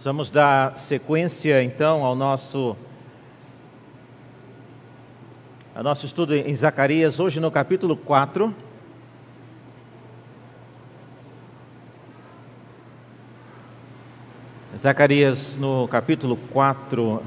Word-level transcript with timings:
Vamos 0.00 0.30
dar 0.30 0.78
sequência 0.78 1.60
então 1.60 2.04
ao 2.04 2.14
nosso 2.14 2.76
ao 5.74 5.82
nosso 5.82 6.06
estudo 6.06 6.36
em 6.36 6.54
Zacarias, 6.54 7.18
hoje 7.18 7.40
no 7.40 7.50
capítulo 7.50 7.96
4. 7.96 8.54
Zacarias 14.78 15.56
no 15.56 15.88
capítulo 15.88 16.36
4. 16.52 17.20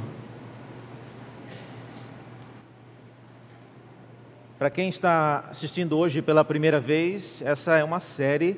Para 4.57 4.69
quem 4.69 4.87
está 4.87 5.43
assistindo 5.49 5.97
hoje 5.97 6.21
pela 6.21 6.45
primeira 6.45 6.79
vez, 6.79 7.41
essa 7.41 7.75
é 7.75 7.83
uma 7.83 7.99
série 7.99 8.57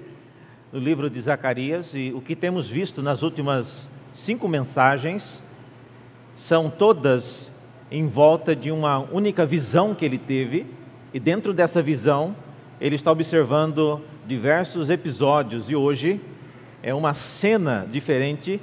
no 0.72 0.78
livro 0.80 1.10
de 1.10 1.20
Zacarias 1.20 1.96
e 1.96 2.14
o 2.14 2.22
que 2.22 2.36
temos 2.36 2.70
visto 2.70 3.02
nas 3.02 3.24
últimas 3.24 3.90
cinco 4.14 4.48
mensagens 4.48 5.42
são 6.38 6.70
todas 6.70 7.52
em 7.92 8.08
volta 8.08 8.56
de 8.56 8.72
uma 8.72 9.00
única 9.00 9.46
visão 9.46 9.94
que 9.94 10.06
ele 10.06 10.18
teve, 10.18 10.66
e 11.14 11.20
dentro 11.20 11.54
dessa 11.54 11.82
visão 11.82 12.36
ele 12.80 12.96
está 12.96 13.12
observando 13.12 14.02
diversos 14.26 14.90
episódios, 14.90 15.70
e 15.70 15.76
hoje 15.76 16.22
é 16.82 16.94
uma 16.94 17.14
cena 17.14 17.88
diferente 17.90 18.62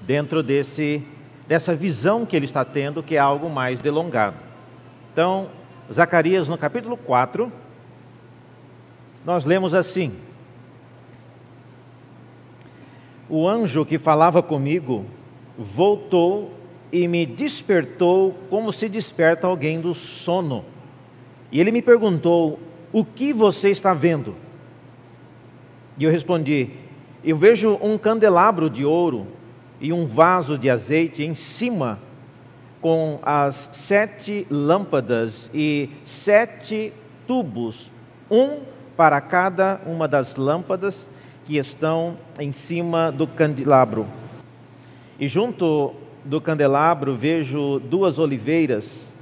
dentro 0.00 0.42
desse, 0.42 1.04
dessa 1.46 1.74
visão 1.74 2.24
que 2.24 2.36
ele 2.36 2.46
está 2.46 2.64
tendo, 2.64 3.02
que 3.02 3.16
é 3.16 3.18
algo 3.18 3.50
mais 3.50 3.80
delongado. 3.80 4.36
Então, 5.12 5.48
Zacarias, 5.92 6.48
no 6.48 6.56
capítulo 6.56 6.96
4, 6.96 7.52
nós 9.24 9.44
lemos 9.44 9.74
assim: 9.74 10.12
O 13.34 13.48
anjo 13.48 13.86
que 13.86 13.98
falava 13.98 14.42
comigo 14.42 15.06
voltou 15.56 16.50
e 16.92 17.08
me 17.08 17.24
despertou 17.24 18.36
como 18.50 18.70
se 18.70 18.90
desperta 18.90 19.46
alguém 19.46 19.80
do 19.80 19.94
sono. 19.94 20.62
E 21.50 21.58
ele 21.58 21.72
me 21.72 21.80
perguntou: 21.80 22.58
O 22.92 23.02
que 23.02 23.32
você 23.32 23.70
está 23.70 23.94
vendo? 23.94 24.34
E 25.96 26.04
eu 26.04 26.10
respondi: 26.10 26.72
Eu 27.24 27.34
vejo 27.34 27.78
um 27.80 27.96
candelabro 27.96 28.68
de 28.68 28.84
ouro 28.84 29.26
e 29.80 29.94
um 29.94 30.06
vaso 30.06 30.58
de 30.58 30.68
azeite 30.68 31.22
em 31.22 31.34
cima, 31.34 31.98
com 32.82 33.18
as 33.22 33.70
sete 33.72 34.46
lâmpadas 34.50 35.48
e 35.54 35.88
sete 36.04 36.92
tubos, 37.26 37.90
um 38.30 38.58
para 38.94 39.22
cada 39.22 39.80
uma 39.86 40.06
das 40.06 40.36
lâmpadas 40.36 41.08
que 41.44 41.56
estão 41.56 42.16
em 42.38 42.52
cima 42.52 43.10
do 43.10 43.26
candelabro. 43.26 44.06
E 45.18 45.28
junto 45.28 45.94
do 46.24 46.40
candelabro 46.40 47.16
vejo 47.16 47.80
duas 47.80 48.18
oliveiras, 48.18 49.12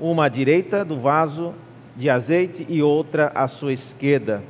uma 0.00 0.26
à 0.26 0.28
direita 0.28 0.84
do 0.84 0.98
vaso 0.98 1.54
de 1.96 2.08
azeite 2.08 2.66
e 2.68 2.82
outra 2.82 3.30
à 3.34 3.46
sua 3.46 3.72
esquerda. 3.72 4.42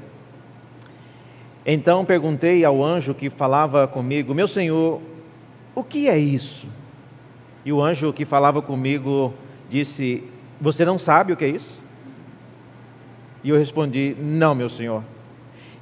Então 1.66 2.04
perguntei 2.04 2.64
ao 2.64 2.82
anjo 2.82 3.14
que 3.14 3.28
falava 3.28 3.86
comigo: 3.86 4.34
Meu 4.34 4.48
senhor, 4.48 5.00
o 5.74 5.84
que 5.84 6.08
é 6.08 6.18
isso? 6.18 6.66
E 7.64 7.72
o 7.72 7.82
anjo 7.82 8.12
que 8.12 8.24
falava 8.24 8.62
comigo 8.62 9.34
disse: 9.68 10.24
Você 10.60 10.84
não 10.84 10.98
sabe 10.98 11.32
o 11.32 11.36
que 11.36 11.44
é 11.44 11.48
isso? 11.48 11.78
E 13.42 13.50
eu 13.50 13.58
respondi: 13.58 14.16
Não, 14.18 14.54
meu 14.54 14.68
senhor. 14.68 15.02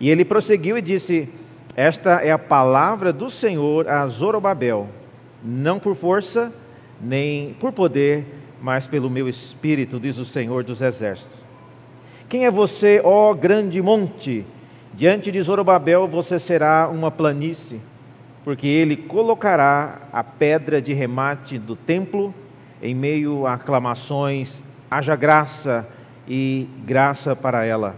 E 0.01 0.11
ele 0.11 0.25
prosseguiu 0.25 0.77
e 0.79 0.83
disse: 0.83 1.29
Esta 1.77 2.23
é 2.23 2.31
a 2.31 2.39
palavra 2.39 3.13
do 3.13 3.29
Senhor 3.31 3.89
a 3.89 4.07
Zorobabel, 4.07 4.89
não 5.43 5.79
por 5.79 5.95
força, 5.95 6.53
nem 7.01 7.55
por 7.61 7.73
poder, 7.73 8.25
mas 8.61 8.87
pelo 8.87 9.11
meu 9.11 9.29
espírito, 9.29 10.01
diz 10.01 10.19
o 10.19 10.25
Senhor 10.25 10.65
dos 10.65 10.81
Exércitos. 10.81 11.43
Quem 12.29 12.45
é 12.45 12.51
você, 12.51 13.01
ó 13.03 13.33
grande 13.35 13.81
monte? 13.81 14.45
Diante 14.95 15.31
de 15.31 15.41
Zorobabel 15.41 16.09
você 16.09 16.39
será 16.39 16.89
uma 16.89 17.11
planície 17.11 17.81
porque 18.49 18.67
ele 18.67 18.97
colocará 18.97 20.09
a 20.11 20.25
pedra 20.25 20.81
de 20.81 20.95
remate 20.95 21.59
do 21.59 21.77
templo 21.77 22.35
em 22.81 22.95
meio 22.95 23.47
a 23.47 23.53
aclamações, 23.53 24.63
haja 24.91 25.15
graça 25.15 25.87
e 26.27 26.67
graça 26.83 27.37
para 27.37 27.67
ela. 27.67 27.95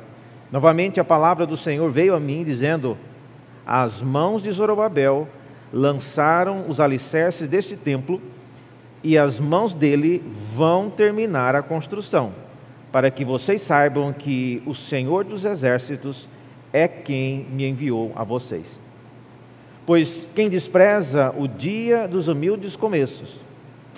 Novamente 0.53 0.99
a 0.99 1.05
palavra 1.05 1.47
do 1.47 1.56
Senhor 1.56 1.91
veio 1.91 2.15
a 2.15 2.21
mim 2.21 2.43
dizendo: 2.43 2.97
As 3.65 4.03
mãos 4.03 4.43
de 4.43 4.50
Zorobabel 4.50 5.28
lançaram 5.72 6.69
os 6.69 6.81
alicerces 6.81 7.49
deste 7.49 7.77
templo 7.77 8.21
e 9.03 9.16
as 9.16 9.38
mãos 9.38 9.72
dele 9.72 10.22
vão 10.55 10.91
terminar 10.91 11.55
a 11.55 11.62
construção, 11.62 12.33
para 12.91 13.11
que 13.11 13.25
vocês 13.25 13.62
saibam 13.62 14.12
que 14.12 14.62
o 14.66 14.75
Senhor 14.75 15.25
dos 15.25 15.44
exércitos 15.44 16.28
é 16.72 16.87
quem 16.88 17.47
me 17.50 17.67
enviou 17.67 18.12
a 18.17 18.25
vocês. 18.25 18.78
Pois 19.87 20.28
quem 20.34 20.49
despreza 20.49 21.32
o 21.37 21.49
dia 21.49 22.06
dos 22.06 22.28
humildes 22.28 22.77
começos, 22.77 23.41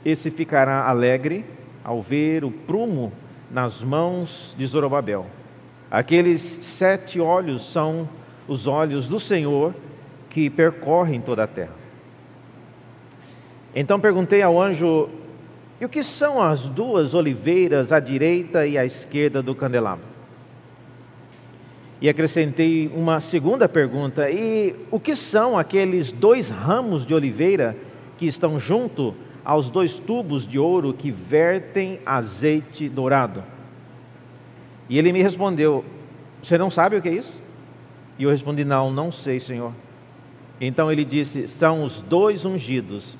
esse 0.05 0.31
ficará 0.31 0.89
alegre 0.89 1.45
ao 1.83 2.01
ver 2.01 2.45
o 2.45 2.51
prumo 2.51 3.13
nas 3.51 3.83
mãos 3.83 4.55
de 4.57 4.67
Zorobabel. 4.67 5.27
Aqueles 5.92 6.41
sete 6.62 7.20
olhos 7.20 7.70
são 7.70 8.08
os 8.48 8.66
olhos 8.66 9.06
do 9.06 9.20
Senhor 9.20 9.75
que 10.30 10.48
percorrem 10.48 11.20
toda 11.20 11.44
a 11.44 11.47
terra. 11.47 11.75
Então 13.75 14.00
perguntei 14.00 14.41
ao 14.41 14.58
anjo: 14.58 15.10
e 15.78 15.84
o 15.84 15.91
que 15.91 16.03
são 16.03 16.41
as 16.41 16.66
duas 16.66 17.12
oliveiras 17.12 17.92
à 17.92 18.00
direita 18.00 18.66
e 18.66 18.78
à 18.78 18.86
esquerda 18.86 19.42
do 19.42 19.54
candelabro? 19.54 20.06
E 22.00 22.09
acrescentei 22.09 22.91
uma 22.94 23.20
segunda 23.20 23.69
pergunta: 23.69 24.30
e 24.30 24.74
o 24.91 24.98
que 24.98 25.14
são 25.14 25.59
aqueles 25.59 26.10
dois 26.10 26.48
ramos 26.48 27.04
de 27.04 27.12
oliveira 27.12 27.76
que 28.16 28.24
estão 28.24 28.59
junto 28.59 29.14
aos 29.44 29.69
dois 29.69 29.98
tubos 29.98 30.47
de 30.47 30.59
ouro 30.59 30.94
que 30.94 31.10
vertem 31.10 32.00
azeite 32.06 32.88
dourado? 32.88 33.52
E 34.88 34.98
ele 34.98 35.12
me 35.12 35.22
respondeu: 35.22 35.84
Você 36.43 36.59
não 36.59 36.70
sabe 36.70 36.97
o 36.97 37.03
que 37.03 37.09
é 37.09 37.15
isso? 37.15 37.43
E 38.19 38.25
eu 38.25 38.31
respondi: 38.31 38.65
Não, 38.65 38.91
não 38.91 39.10
sei, 39.10 39.41
Senhor. 39.41 39.72
Então 40.60 40.91
ele 40.91 41.04
disse: 41.04 41.48
São 41.48 41.84
os 41.84 42.00
dois 42.03 42.44
ungidos 42.44 43.16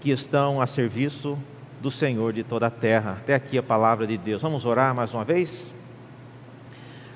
que 0.00 0.10
estão 0.10 0.60
a 0.60 0.66
serviço 0.66 1.38
do 1.80 1.90
Senhor 1.90 2.32
de 2.32 2.42
toda 2.42 2.66
a 2.66 2.70
terra. 2.70 3.18
Até 3.20 3.34
aqui 3.34 3.58
a 3.58 3.62
palavra 3.62 4.06
de 4.06 4.16
Deus. 4.16 4.42
Vamos 4.42 4.64
orar 4.64 4.94
mais 4.94 5.12
uma 5.14 5.24
vez? 5.24 5.72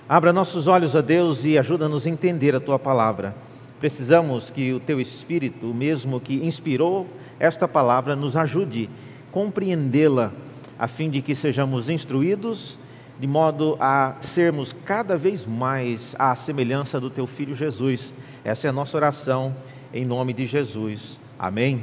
Abra 0.08 0.32
nossos 0.32 0.68
olhos 0.68 0.94
a 0.94 1.00
Deus 1.00 1.44
e 1.44 1.58
ajuda-nos 1.58 2.06
a 2.06 2.10
entender 2.10 2.54
a 2.54 2.60
tua 2.60 2.78
palavra. 2.78 3.34
Precisamos 3.80 4.50
que 4.50 4.72
o 4.72 4.80
teu 4.80 5.00
Espírito, 5.00 5.66
mesmo 5.66 6.20
que 6.20 6.34
inspirou 6.46 7.06
esta 7.38 7.66
palavra, 7.66 8.14
nos 8.14 8.36
ajude 8.36 8.88
a 8.88 9.32
compreendê-la, 9.32 10.32
a 10.78 10.86
fim 10.86 11.10
de 11.10 11.20
que 11.20 11.34
sejamos 11.34 11.90
instruídos 11.90 12.78
de 13.18 13.26
modo 13.26 13.76
a 13.80 14.16
sermos 14.20 14.74
cada 14.84 15.16
vez 15.16 15.46
mais 15.46 16.14
à 16.18 16.34
semelhança 16.34 17.00
do 17.00 17.08
teu 17.08 17.26
filho 17.26 17.54
Jesus. 17.54 18.12
Essa 18.44 18.66
é 18.66 18.70
a 18.70 18.72
nossa 18.72 18.96
oração 18.96 19.54
em 19.92 20.04
nome 20.04 20.32
de 20.32 20.46
Jesus. 20.46 21.18
Amém. 21.38 21.82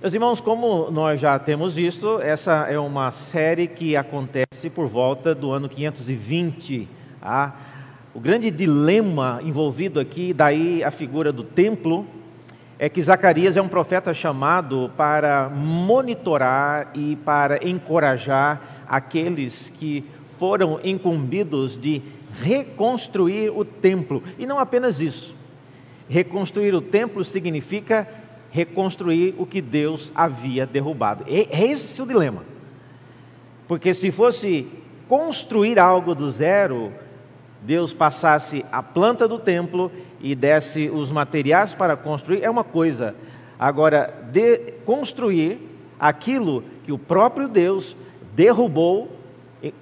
Meus 0.00 0.14
irmãos, 0.14 0.40
como 0.40 0.90
nós 0.90 1.20
já 1.20 1.38
temos 1.38 1.76
visto, 1.76 2.20
essa 2.20 2.66
é 2.68 2.76
uma 2.76 3.12
série 3.12 3.68
que 3.68 3.94
acontece 3.96 4.68
por 4.74 4.88
volta 4.88 5.32
do 5.32 5.52
ano 5.52 5.68
520. 5.68 6.88
Ah, 7.22 7.52
o 8.12 8.18
grande 8.18 8.50
dilema 8.50 9.40
envolvido 9.44 10.00
aqui, 10.00 10.34
daí 10.34 10.82
a 10.82 10.90
figura 10.90 11.32
do 11.32 11.44
templo, 11.44 12.04
é 12.82 12.88
que 12.88 13.00
Zacarias 13.00 13.56
é 13.56 13.62
um 13.62 13.68
profeta 13.68 14.12
chamado 14.12 14.90
para 14.96 15.48
monitorar 15.48 16.90
e 16.94 17.14
para 17.14 17.64
encorajar 17.64 18.84
aqueles 18.88 19.72
que 19.78 20.04
foram 20.36 20.80
incumbidos 20.82 21.80
de 21.80 22.02
reconstruir 22.42 23.50
o 23.50 23.64
templo. 23.64 24.20
E 24.36 24.46
não 24.46 24.58
apenas 24.58 25.00
isso. 25.00 25.32
Reconstruir 26.08 26.74
o 26.74 26.80
templo 26.80 27.22
significa 27.22 28.08
reconstruir 28.50 29.36
o 29.38 29.46
que 29.46 29.62
Deus 29.62 30.10
havia 30.12 30.66
derrubado. 30.66 31.24
É 31.28 31.64
esse 31.64 32.02
o 32.02 32.06
dilema. 32.06 32.42
Porque 33.68 33.94
se 33.94 34.10
fosse 34.10 34.66
construir 35.08 35.78
algo 35.78 36.16
do 36.16 36.28
zero, 36.28 36.92
Deus 37.62 37.94
passasse 37.94 38.66
a 38.72 38.82
planta 38.82 39.28
do 39.28 39.38
templo 39.38 39.92
e 40.22 40.34
desse 40.34 40.88
os 40.88 41.10
materiais 41.10 41.74
para 41.74 41.96
construir, 41.96 42.42
é 42.42 42.48
uma 42.48 42.64
coisa. 42.64 43.14
Agora, 43.58 44.14
construir 44.84 45.58
aquilo 45.98 46.64
que 46.84 46.92
o 46.92 46.98
próprio 46.98 47.48
Deus 47.48 47.96
derrubou 48.34 49.10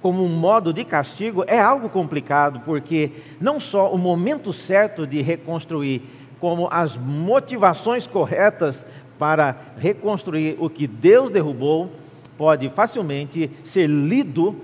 como 0.01 0.23
um 0.23 0.27
modo 0.27 0.71
de 0.71 0.83
castigo 0.83 1.43
é 1.47 1.59
algo 1.59 1.89
complicado, 1.89 2.61
porque 2.65 3.11
não 3.39 3.59
só 3.59 3.91
o 3.91 3.97
momento 3.97 4.53
certo 4.53 5.07
de 5.07 5.21
reconstruir 5.21 6.03
como 6.39 6.67
as 6.71 6.97
motivações 6.97 8.05
corretas 8.05 8.85
para 9.17 9.55
reconstruir 9.77 10.57
o 10.59 10.69
que 10.69 10.85
Deus 10.85 11.31
derrubou 11.31 11.91
pode 12.37 12.69
facilmente 12.69 13.49
ser 13.63 13.87
lido 13.87 14.55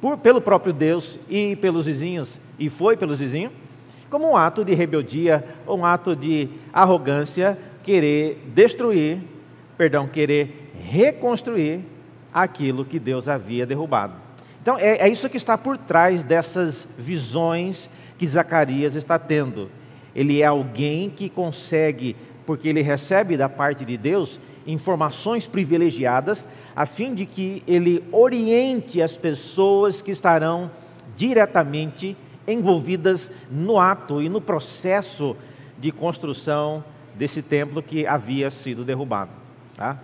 por, 0.00 0.18
pelo 0.18 0.40
próprio 0.40 0.72
Deus 0.72 1.18
e 1.28 1.56
pelos 1.56 1.86
vizinhos, 1.86 2.40
e 2.58 2.68
foi 2.68 2.96
pelos 2.96 3.18
vizinhos, 3.18 3.52
como 4.14 4.30
um 4.30 4.36
ato 4.36 4.64
de 4.64 4.72
rebeldia, 4.74 5.44
um 5.66 5.84
ato 5.84 6.14
de 6.14 6.48
arrogância, 6.72 7.58
querer 7.82 8.40
destruir, 8.54 9.18
perdão, 9.76 10.06
querer 10.06 10.70
reconstruir 10.88 11.80
aquilo 12.32 12.84
que 12.84 13.00
Deus 13.00 13.28
havia 13.28 13.66
derrubado. 13.66 14.14
Então 14.62 14.78
é, 14.78 14.98
é 14.98 15.08
isso 15.08 15.28
que 15.28 15.36
está 15.36 15.58
por 15.58 15.76
trás 15.76 16.22
dessas 16.22 16.86
visões 16.96 17.90
que 18.16 18.24
Zacarias 18.24 18.94
está 18.94 19.18
tendo. 19.18 19.68
Ele 20.14 20.40
é 20.40 20.46
alguém 20.46 21.10
que 21.10 21.28
consegue, 21.28 22.14
porque 22.46 22.68
ele 22.68 22.82
recebe 22.82 23.36
da 23.36 23.48
parte 23.48 23.84
de 23.84 23.96
Deus 23.96 24.38
informações 24.64 25.48
privilegiadas, 25.48 26.46
a 26.76 26.86
fim 26.86 27.16
de 27.16 27.26
que 27.26 27.64
ele 27.66 28.04
oriente 28.12 29.02
as 29.02 29.16
pessoas 29.16 30.00
que 30.00 30.12
estarão 30.12 30.70
diretamente 31.16 32.16
envolvidas 32.46 33.30
no 33.50 33.78
ato 33.78 34.22
e 34.22 34.28
no 34.28 34.40
processo 34.40 35.36
de 35.78 35.90
construção 35.90 36.84
desse 37.14 37.42
templo 37.42 37.82
que 37.82 38.06
havia 38.06 38.50
sido 38.50 38.84
derrubado. 38.84 39.30
Tá? 39.76 39.98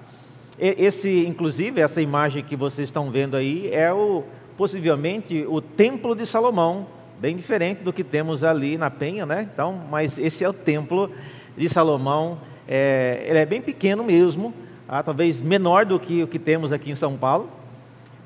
Esse, 0.58 1.26
inclusive, 1.26 1.80
essa 1.80 2.02
imagem 2.02 2.44
que 2.44 2.54
vocês 2.54 2.88
estão 2.88 3.10
vendo 3.10 3.36
aí 3.36 3.70
é 3.72 3.92
o, 3.92 4.24
possivelmente 4.56 5.44
o 5.48 5.60
templo 5.60 6.14
de 6.14 6.26
Salomão, 6.26 6.86
bem 7.18 7.34
diferente 7.34 7.82
do 7.82 7.92
que 7.92 8.04
temos 8.04 8.44
ali 8.44 8.76
na 8.76 8.90
Penha, 8.90 9.24
né? 9.24 9.48
Então, 9.52 9.82
mas 9.90 10.18
esse 10.18 10.44
é 10.44 10.48
o 10.48 10.52
templo 10.52 11.10
de 11.56 11.68
Salomão. 11.68 12.38
É, 12.68 13.24
ele 13.26 13.38
é 13.38 13.46
bem 13.46 13.60
pequeno 13.60 14.04
mesmo, 14.04 14.52
ah, 14.86 15.02
talvez 15.02 15.40
menor 15.40 15.86
do 15.86 15.98
que 15.98 16.22
o 16.22 16.26
que 16.26 16.38
temos 16.38 16.72
aqui 16.72 16.90
em 16.90 16.94
São 16.94 17.16
Paulo, 17.16 17.48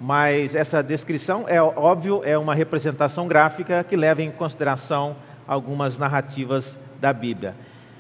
mas 0.07 0.55
essa 0.55 0.83
descrição 0.83 1.47
é 1.49 1.63
óbvio 1.63 2.21
é 2.27 2.37
uma 2.37 2.55
representação 2.55 3.27
gráfica 3.27 3.83
que 3.83 3.97
leva 3.97 4.21
em 4.21 4.31
consideração 4.31 5.17
algumas 5.49 5.97
narrativas 5.97 6.77
da 7.01 7.11
Bíblia. 7.11 7.55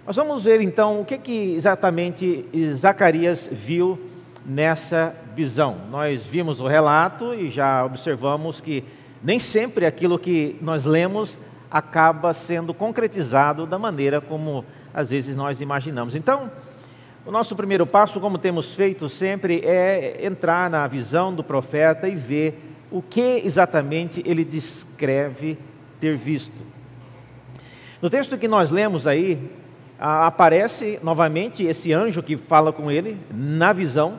Nós 0.06 0.14
vamos 0.14 0.44
ver 0.44 0.60
então 0.60 1.00
o 1.00 1.04
que, 1.06 1.16
que 1.16 1.54
exatamente 1.54 2.44
Zacarias 2.74 3.48
viu 3.50 3.98
nessa 4.44 5.14
visão. 5.34 5.78
Nós 5.90 6.22
vimos 6.22 6.60
o 6.60 6.66
relato 6.66 7.32
e 7.32 7.48
já 7.48 7.82
observamos 7.82 8.60
que 8.60 8.84
nem 9.22 9.38
sempre 9.38 9.86
aquilo 9.86 10.18
que 10.18 10.58
nós 10.60 10.84
lemos 10.84 11.38
acaba 11.70 12.34
sendo 12.34 12.74
concretizado 12.74 13.64
da 13.64 13.78
maneira 13.78 14.20
como 14.20 14.62
às 14.92 15.08
vezes 15.08 15.34
nós 15.34 15.62
imaginamos. 15.62 16.14
Então, 16.14 16.50
o 17.26 17.30
nosso 17.30 17.56
primeiro 17.56 17.86
passo, 17.86 18.20
como 18.20 18.36
temos 18.36 18.74
feito 18.74 19.08
sempre, 19.08 19.62
é 19.64 20.26
entrar 20.26 20.68
na 20.68 20.86
visão 20.86 21.34
do 21.34 21.42
profeta 21.42 22.06
e 22.06 22.14
ver 22.14 22.60
o 22.90 23.00
que 23.00 23.42
exatamente 23.44 24.22
ele 24.26 24.44
descreve 24.44 25.58
ter 25.98 26.16
visto. 26.16 26.62
No 28.02 28.10
texto 28.10 28.36
que 28.36 28.46
nós 28.46 28.70
lemos 28.70 29.06
aí, 29.06 29.50
aparece 29.98 30.98
novamente 31.02 31.64
esse 31.64 31.94
anjo 31.94 32.22
que 32.22 32.36
fala 32.36 32.72
com 32.72 32.90
ele 32.90 33.18
na 33.32 33.72
visão, 33.72 34.18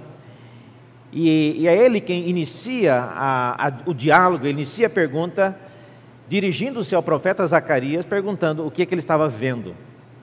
e, 1.13 1.67
é 1.67 1.77
ele 1.77 2.01
quem 2.01 2.27
inicia 2.27 2.95
a, 2.95 3.67
a, 3.67 3.73
o 3.85 3.93
diálogo, 3.93 4.45
ele 4.45 4.53
inicia 4.53 4.87
a 4.87 4.89
pergunta, 4.89 5.57
dirigindo-se 6.27 6.95
ao 6.95 7.03
profeta 7.03 7.45
Zacarias, 7.45 8.03
perguntando 8.03 8.65
o 8.65 8.71
que, 8.71 8.85
que 8.85 8.93
ele 8.93 8.99
estava 8.99 9.27
vendo. 9.29 9.75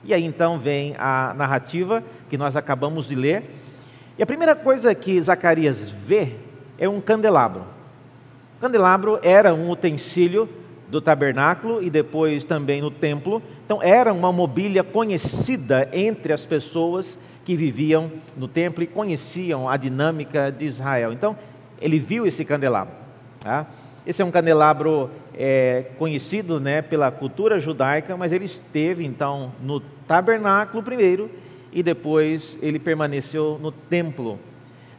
E 0.03 0.13
aí 0.13 0.23
então 0.23 0.59
vem 0.59 0.95
a 0.97 1.33
narrativa 1.35 2.03
que 2.29 2.37
nós 2.37 2.55
acabamos 2.55 3.07
de 3.07 3.15
ler. 3.15 3.43
E 4.17 4.23
a 4.23 4.25
primeira 4.25 4.55
coisa 4.55 4.93
que 4.93 5.19
Zacarias 5.21 5.89
vê 5.89 6.35
é 6.77 6.87
um 6.87 6.99
candelabro. 6.99 7.61
O 8.57 8.61
candelabro 8.61 9.19
era 9.23 9.53
um 9.53 9.69
utensílio 9.69 10.47
do 10.89 11.01
tabernáculo 11.01 11.81
e 11.81 11.89
depois 11.89 12.43
também 12.43 12.81
no 12.81 12.91
templo. 12.91 13.41
Então 13.65 13.81
era 13.81 14.13
uma 14.13 14.31
mobília 14.31 14.83
conhecida 14.83 15.89
entre 15.91 16.33
as 16.33 16.45
pessoas 16.45 17.17
que 17.43 17.55
viviam 17.55 18.11
no 18.37 18.47
templo 18.47 18.83
e 18.83 18.87
conheciam 18.87 19.67
a 19.67 19.77
dinâmica 19.77 20.51
de 20.51 20.65
Israel. 20.65 21.11
Então 21.11 21.35
ele 21.81 21.97
viu 21.97 22.27
esse 22.27 22.45
candelabro. 22.45 22.93
Tá? 23.39 23.65
Esse 24.05 24.21
é 24.21 24.25
um 24.25 24.31
candelabro 24.31 25.09
é, 25.35 25.85
conhecido 25.97 26.59
né, 26.59 26.81
pela 26.81 27.11
cultura 27.11 27.59
judaica, 27.59 28.15
mas 28.15 28.31
ele 28.31 28.45
esteve 28.45 29.05
então 29.05 29.51
no 29.61 29.79
tabernáculo 29.79 30.83
primeiro 30.83 31.29
e 31.71 31.81
depois 31.81 32.57
ele 32.61 32.79
permaneceu 32.79 33.59
no 33.61 33.71
templo. 33.71 34.39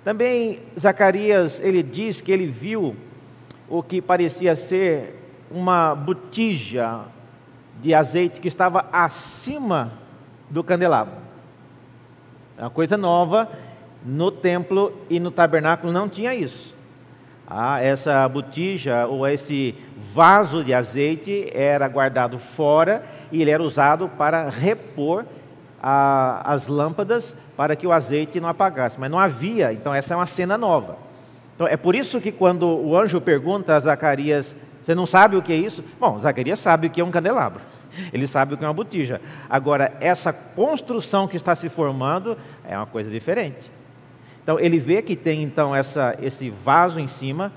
Também 0.05 0.61
Zacarias 0.79 1.61
ele 1.61 1.83
diz 1.83 2.21
que 2.21 2.33
ele 2.33 2.47
viu 2.47 2.97
o 3.69 3.83
que 3.83 4.03
parecia 4.03 4.57
ser 4.57 5.21
uma 5.51 5.95
botija 5.95 7.03
de 7.81 7.95
azeite 7.95 8.41
que 8.41 8.49
estava 8.49 8.87
acima 8.93 9.93
do 10.51 10.63
candelabro. 10.63 11.15
É 12.59 12.63
uma 12.63 12.71
coisa 12.71 12.97
nova, 12.97 13.51
no 14.05 14.31
templo 14.31 14.93
e 15.09 15.19
no 15.19 15.31
tabernáculo 15.31 15.93
não 15.93 16.09
tinha 16.09 16.35
isso. 16.35 16.74
Ah, 17.47 17.81
essa 17.81 18.27
botija 18.29 19.07
ou 19.07 19.27
esse 19.27 19.75
vaso 19.97 20.65
de 20.65 20.73
azeite 20.73 21.51
era 21.53 21.87
guardado 21.89 22.39
fora 22.39 23.05
e 23.31 23.43
ele 23.43 23.51
era 23.51 23.63
usado 23.63 24.09
para 24.09 24.49
repor 24.49 25.27
a, 25.83 26.41
as 26.53 26.67
lâmpadas 26.67 27.37
para 27.57 27.77
que 27.77 27.87
o 27.87 27.93
azeite 27.93 28.41
não 28.41 28.49
apagasse. 28.49 28.99
Mas 28.99 29.11
não 29.11 29.19
havia, 29.19 29.73
então 29.73 29.95
essa 29.95 30.15
é 30.15 30.17
uma 30.17 30.27
cena 30.27 30.57
nova. 30.57 30.97
Então 31.55 31.67
é 31.67 31.77
por 31.77 31.95
isso 31.95 32.21
que 32.21 32.33
quando 32.33 32.67
o 32.67 32.97
anjo 32.97 33.21
pergunta 33.21 33.77
a 33.77 33.81
Zacarias, 33.81 34.57
você 34.83 34.95
não 34.95 35.07
sabe 35.07 35.37
o 35.37 35.43
que 35.43 35.53
é 35.53 35.57
isso? 35.57 35.85
Bom, 36.01 36.19
Zacarias 36.19 36.59
sabe 36.59 36.87
o 36.87 36.91
que 36.91 37.01
é 37.01 37.05
um 37.05 37.11
candelabro. 37.11 37.61
Ele 38.13 38.27
sabe 38.27 38.55
o 38.55 38.57
que 38.57 38.65
é 38.65 38.67
uma 38.67 38.75
botija. 38.75 39.21
Agora, 39.49 39.93
essa 40.01 40.33
construção 40.33 41.29
que 41.29 41.37
está 41.37 41.55
se 41.55 41.69
formando 41.69 42.37
é 42.67 42.77
uma 42.77 42.87
coisa 42.87 43.11
diferente. 43.11 43.71
Então 44.45 44.61
ele 44.61 44.79
vê 44.79 45.01
que 45.01 45.17
tem 45.17 45.43
então 45.43 45.75
essa, 45.75 46.15
esse 46.21 46.51
vaso 46.51 47.01
em 47.01 47.07
cima. 47.07 47.51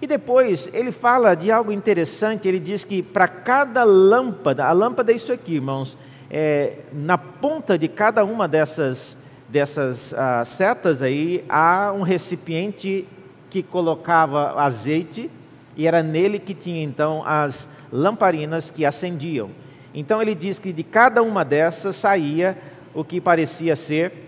E 0.00 0.06
depois 0.06 0.70
ele 0.72 0.90
fala 0.90 1.34
de 1.34 1.52
algo 1.52 1.70
interessante, 1.70 2.48
ele 2.48 2.58
diz 2.58 2.82
que 2.82 3.02
para 3.02 3.28
cada 3.28 3.84
lâmpada, 3.84 4.64
a 4.64 4.72
lâmpada 4.72 5.12
é 5.12 5.16
isso 5.16 5.32
aqui, 5.32 5.56
irmãos, 5.56 5.98
é, 6.30 6.78
na 6.92 7.18
ponta 7.18 7.76
de 7.76 7.88
cada 7.88 8.24
uma 8.24 8.48
dessas, 8.48 9.18
dessas 9.48 10.14
ah, 10.14 10.44
setas 10.44 11.02
aí, 11.02 11.44
há 11.48 11.92
um 11.92 12.02
recipiente 12.02 13.06
que 13.50 13.62
colocava 13.62 14.60
azeite, 14.60 15.30
e 15.76 15.86
era 15.86 16.02
nele 16.02 16.38
que 16.38 16.54
tinha 16.54 16.82
então 16.82 17.22
as 17.26 17.68
lamparinas 17.92 18.70
que 18.70 18.86
acendiam. 18.86 19.50
Então 19.92 20.22
ele 20.22 20.34
diz 20.34 20.58
que 20.58 20.72
de 20.72 20.84
cada 20.84 21.22
uma 21.22 21.44
dessas 21.44 21.96
saía 21.96 22.56
o 22.94 23.02
que 23.04 23.20
parecia 23.20 23.74
ser 23.74 24.27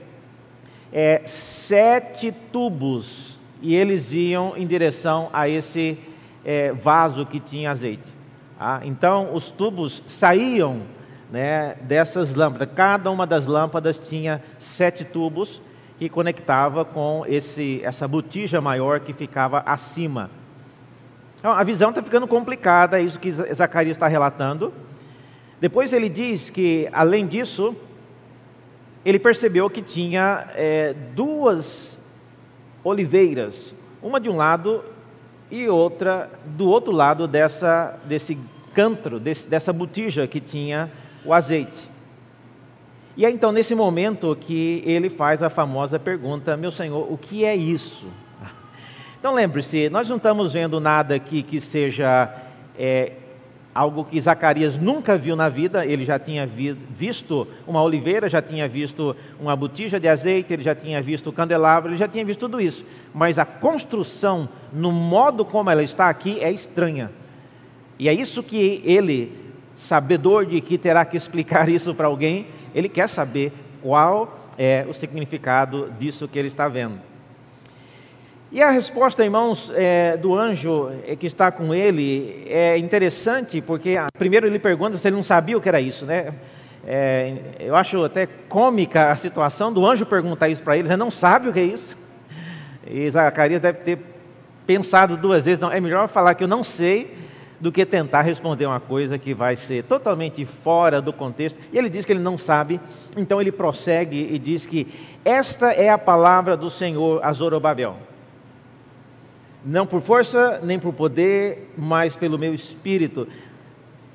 é, 0.92 1.23
sete 1.25 2.32
tubos 2.32 3.38
e 3.62 3.75
eles 3.75 4.12
iam 4.12 4.56
em 4.56 4.66
direção 4.66 5.28
a 5.32 5.49
esse 5.49 5.99
é, 6.44 6.73
vaso 6.73 7.26
que 7.26 7.38
tinha 7.38 7.70
azeite. 7.70 8.09
Ah, 8.59 8.80
então 8.85 9.35
os 9.35 9.50
tubos 9.50 10.02
saíam 10.06 10.82
né, 11.30 11.76
dessas 11.82 12.35
lâmpadas. 12.35 12.68
Cada 12.75 13.11
uma 13.11 13.26
das 13.26 13.47
lâmpadas 13.47 13.99
tinha 13.99 14.42
sete 14.59 15.04
tubos 15.04 15.62
que 15.99 16.09
conectava 16.09 16.85
com 16.85 17.25
esse, 17.26 17.80
essa 17.85 18.09
botija 18.09 18.61
maior 18.61 19.00
que 19.00 19.12
ficava 19.12 19.62
acima. 19.66 20.30
Então, 21.38 21.52
a 21.52 21.62
visão 21.62 21.90
está 21.90 22.02
ficando 22.02 22.26
complicada, 22.26 23.00
é 23.00 23.02
isso 23.02 23.18
que 23.18 23.30
Zacarias 23.30 23.97
está 23.97 24.06
relatando. 24.06 24.73
Depois 25.61 25.92
ele 25.92 26.09
diz 26.09 26.50
que, 26.50 26.88
além 26.92 27.26
disso, 27.26 27.76
ele 29.04 29.19
percebeu 29.19 29.71
que 29.71 29.80
tinha 29.80 30.49
é, 30.54 30.95
duas 31.14 31.99
oliveiras, 32.85 33.75
uma 34.02 34.21
de 34.21 34.28
um 34.28 34.37
lado 34.37 34.85
e 35.50 35.69
outra 35.69 36.30
do 36.45 36.69
outro 36.69 36.92
lado 36.92 37.26
dessa, 37.26 37.99
desse 38.04 38.38
cantro, 38.75 39.19
desse, 39.19 39.49
dessa 39.49 39.73
botija 39.73 40.26
que 40.26 40.40
tinha 40.40 40.90
o 41.25 41.33
azeite. 41.33 41.90
E 43.16 43.25
é 43.25 43.30
então 43.30 43.50
nesse 43.52 43.75
momento 43.75 44.37
que 44.38 44.83
ele 44.87 45.11
faz 45.11 45.42
a 45.42 45.50
famosa 45.50 45.99
pergunta: 45.99 46.57
Meu 46.57 46.71
Senhor, 46.71 47.11
o 47.12 47.19
que 47.19 47.45
é 47.45 47.54
isso? 47.54 48.07
Então 49.19 49.35
lembre-se, 49.35 49.90
nós 49.90 50.09
não 50.09 50.16
estamos 50.16 50.54
vendo 50.54 50.80
nada 50.80 51.14
aqui 51.14 51.42
que 51.42 51.61
seja 51.61 52.35
é, 52.78 53.12
algo 53.80 54.04
que 54.04 54.20
Zacarias 54.20 54.76
nunca 54.76 55.16
viu 55.16 55.34
na 55.34 55.49
vida, 55.49 55.87
ele 55.87 56.04
já 56.04 56.18
tinha 56.18 56.46
visto 56.46 57.49
uma 57.66 57.82
oliveira, 57.82 58.28
já 58.28 58.42
tinha 58.42 58.68
visto 58.68 59.16
uma 59.40 59.56
botija 59.56 59.99
de 59.99 60.06
azeite, 60.06 60.52
ele 60.52 60.62
já 60.62 60.75
tinha 60.75 61.00
visto 61.00 61.30
o 61.30 61.32
candelabro, 61.32 61.90
ele 61.90 61.96
já 61.96 62.06
tinha 62.06 62.22
visto 62.22 62.40
tudo 62.40 62.60
isso. 62.60 62.84
Mas 63.14 63.38
a 63.38 63.46
construção, 63.46 64.50
no 64.70 64.92
modo 64.92 65.46
como 65.46 65.70
ela 65.70 65.82
está 65.82 66.10
aqui, 66.10 66.38
é 66.40 66.52
estranha. 66.52 67.10
E 67.99 68.06
é 68.06 68.12
isso 68.12 68.42
que 68.42 68.82
ele, 68.84 69.32
sabedor 69.75 70.44
de 70.44 70.60
que 70.60 70.76
terá 70.76 71.02
que 71.06 71.16
explicar 71.16 71.66
isso 71.72 71.94
para 71.94 72.06
alguém, 72.06 72.49
ele 72.75 72.88
quer 72.88 73.08
saber 73.08 73.50
qual 73.80 74.50
é 74.58 74.84
o 74.87 74.92
significado 74.92 75.90
disso 75.99 76.28
que 76.28 76.38
ele 76.38 76.49
está 76.49 76.68
vendo. 76.68 77.10
E 78.52 78.61
a 78.61 78.71
resposta, 78.71 79.23
irmãos, 79.23 79.71
é, 79.76 80.16
do 80.16 80.35
anjo 80.35 80.90
é, 81.07 81.14
que 81.14 81.25
está 81.25 81.52
com 81.52 81.73
ele 81.73 82.45
é 82.49 82.76
interessante, 82.76 83.61
porque 83.61 83.97
ah, 83.97 84.09
primeiro 84.19 84.45
ele 84.45 84.59
pergunta 84.59 84.99
se 84.99 85.07
ele 85.07 85.14
não 85.14 85.23
sabia 85.23 85.57
o 85.57 85.61
que 85.61 85.69
era 85.69 85.80
isso, 85.80 86.04
né? 86.04 86.35
É, 86.85 87.37
eu 87.61 87.76
acho 87.76 88.04
até 88.04 88.26
cômica 88.49 89.12
a 89.12 89.14
situação 89.14 89.73
do 89.73 89.87
anjo 89.87 90.04
perguntar 90.04 90.49
isso 90.49 90.64
para 90.64 90.76
ele, 90.76 90.88
você 90.88 90.97
não 90.97 91.12
sabe 91.12 91.49
o 91.49 91.52
que 91.52 91.61
é 91.61 91.62
isso? 91.62 91.97
E 92.88 93.09
Zacarias 93.09 93.61
deve 93.61 93.78
ter 93.85 93.99
pensado 94.66 95.16
duas 95.16 95.45
vezes, 95.45 95.61
não, 95.61 95.71
é 95.71 95.80
melhor 95.80 96.09
falar 96.09 96.35
que 96.35 96.42
eu 96.42 96.49
não 96.49 96.64
sei 96.64 97.16
do 97.61 97.71
que 97.71 97.87
tentar 97.87 98.23
responder 98.23 98.66
uma 98.66 98.80
coisa 98.80 99.16
que 99.16 99.33
vai 99.33 99.54
ser 99.54 99.85
totalmente 99.85 100.45
fora 100.45 101.00
do 101.00 101.12
contexto. 101.12 101.61
E 101.73 101.78
ele 101.78 101.88
diz 101.88 102.04
que 102.04 102.11
ele 102.11 102.19
não 102.19 102.37
sabe, 102.37 102.80
então 103.16 103.40
ele 103.40 103.52
prossegue 103.52 104.28
e 104.28 104.40
diz 104.40 104.66
que 104.66 104.92
esta 105.25 105.71
é 105.71 105.88
a 105.88 105.99
palavra 105.99 106.57
do 106.57 106.69
Senhor 106.69 107.21
a 107.23 107.33
Zorobabel 107.33 108.10
não 109.64 109.87
por 109.87 110.00
força 110.00 110.61
nem 110.62 110.79
por 110.79 110.93
poder, 110.93 111.73
mas 111.76 112.17
pelo 112.17 112.38
meu 112.38 112.55
espírito. 112.55 113.26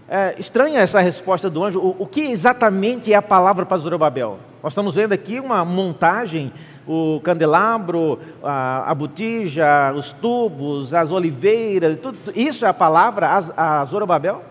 É, 0.07 0.35
estranha 0.37 0.81
essa 0.81 0.99
resposta 0.99 1.49
do 1.49 1.63
anjo. 1.63 1.79
O, 1.79 2.03
o, 2.03 2.05
que 2.05 2.21
exatamente 2.21 3.11
é 3.11 3.15
a 3.15 3.21
palavra 3.21 3.65
para 3.65 3.77
Zorobabel? 3.77 4.39
Nós 4.61 4.73
estamos 4.73 4.95
vendo 4.95 5.13
aqui 5.13 5.39
uma 5.39 5.65
montagem, 5.65 6.51
o 6.87 7.19
candelabro, 7.23 8.19
a, 8.43 8.91
a 8.91 8.95
botija, 8.95 9.93
os 9.95 10.11
tubos, 10.11 10.93
as 10.93 11.11
oliveiras, 11.11 11.97
tudo, 11.99 12.17
isso 12.35 12.65
é 12.65 12.67
a 12.67 12.73
palavra 12.73 13.27
a, 13.55 13.81
a 13.81 13.85
Zorobabel? 13.85 14.43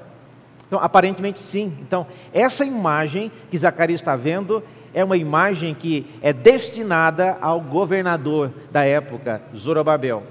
Então, 0.67 0.81
aparentemente 0.81 1.39
sim. 1.39 1.73
Então, 1.81 2.07
essa 2.33 2.65
imagem 2.65 3.31
que 3.51 3.59
Zacarias 3.59 4.01
está 4.01 4.17
vendo 4.17 4.63
é 4.93 5.05
uma 5.05 5.17
imagem 5.17 5.75
que 5.75 6.07
é 6.23 6.33
destinada 6.33 7.37
ao 7.41 7.61
governador 7.61 8.51
da 8.73 8.85
época, 8.85 9.43
Zorobabel. 9.55 10.23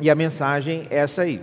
E 0.00 0.10
a 0.10 0.14
mensagem 0.14 0.86
é 0.90 0.98
essa 0.98 1.22
aí. 1.22 1.40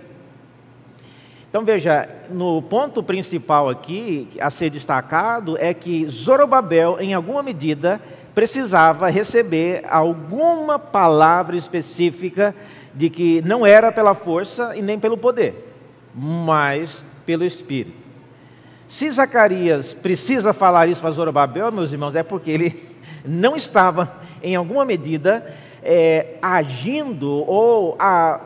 Então 1.49 1.65
veja, 1.65 2.07
no 2.29 2.61
ponto 2.61 3.03
principal 3.03 3.67
aqui 3.67 4.29
a 4.39 4.49
ser 4.49 4.69
destacado 4.69 5.57
é 5.57 5.73
que 5.73 6.07
Zorobabel, 6.07 6.97
em 6.99 7.13
alguma 7.13 7.43
medida, 7.43 8.01
precisava 8.33 9.09
receber 9.09 9.83
alguma 9.89 10.79
palavra 10.79 11.57
específica 11.57 12.55
de 12.93 13.09
que 13.09 13.41
não 13.41 13.65
era 13.65 13.91
pela 13.91 14.13
força 14.13 14.75
e 14.77 14.81
nem 14.81 14.97
pelo 14.97 15.17
poder, 15.17 15.73
mas 16.15 17.03
pelo 17.25 17.43
Espírito. 17.43 17.99
Se 18.87 19.09
Zacarias 19.09 19.93
precisa 19.93 20.53
falar 20.53 20.87
isso 20.87 21.01
para 21.01 21.11
Zorobabel, 21.11 21.71
meus 21.71 21.91
irmãos, 21.91 22.15
é 22.15 22.23
porque 22.23 22.51
ele 22.51 22.83
não 23.25 23.55
estava, 23.55 24.17
em 24.43 24.55
alguma 24.55 24.83
medida, 24.83 25.53
é, 25.83 26.35
agindo 26.41 27.29
ou 27.29 27.97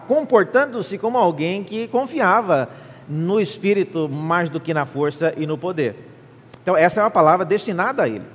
comportando-se 0.08 0.98
como 0.98 1.18
alguém 1.18 1.64
que 1.64 1.88
confiava 1.88 2.70
no 3.08 3.40
Espírito 3.40 4.10
mais 4.10 4.50
do 4.50 4.60
que 4.60 4.74
na 4.74 4.86
força 4.86 5.34
e 5.38 5.46
no 5.46 5.58
poder. 5.58 5.96
Então, 6.62 6.76
essa 6.76 7.00
é 7.00 7.04
uma 7.04 7.12
palavra 7.12 7.46
destinada 7.46 8.04
a 8.04 8.10
ele. 8.10 8.26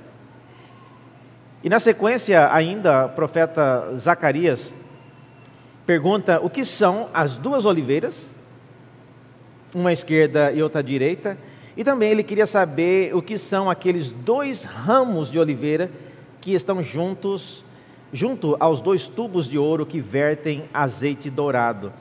E 1.63 1.69
na 1.69 1.79
sequência, 1.79 2.51
ainda, 2.51 3.05
o 3.05 3.09
profeta 3.09 3.93
Zacarias 3.95 4.73
pergunta 5.85 6.39
o 6.41 6.49
que 6.49 6.63
são 6.63 7.09
as 7.13 7.37
duas 7.37 7.65
oliveiras, 7.65 8.33
uma 9.75 9.91
esquerda 9.91 10.51
e 10.51 10.63
outra 10.63 10.81
direita, 10.81 11.37
e 11.75 11.83
também 11.83 12.11
ele 12.11 12.23
queria 12.23 12.45
saber 12.45 13.15
o 13.15 13.21
que 13.21 13.37
são 13.37 13.69
aqueles 13.69 14.11
dois 14.11 14.63
ramos 14.63 15.31
de 15.31 15.39
oliveira 15.39 15.91
que 16.39 16.53
estão 16.53 16.81
juntos 16.81 17.63
junto 18.13 18.57
aos 18.59 18.81
dois 18.81 19.07
tubos 19.07 19.47
de 19.47 19.57
ouro 19.57 19.85
que 19.85 19.99
vertem 19.99 20.63
azeite 20.73 21.29
dourado. 21.29 21.91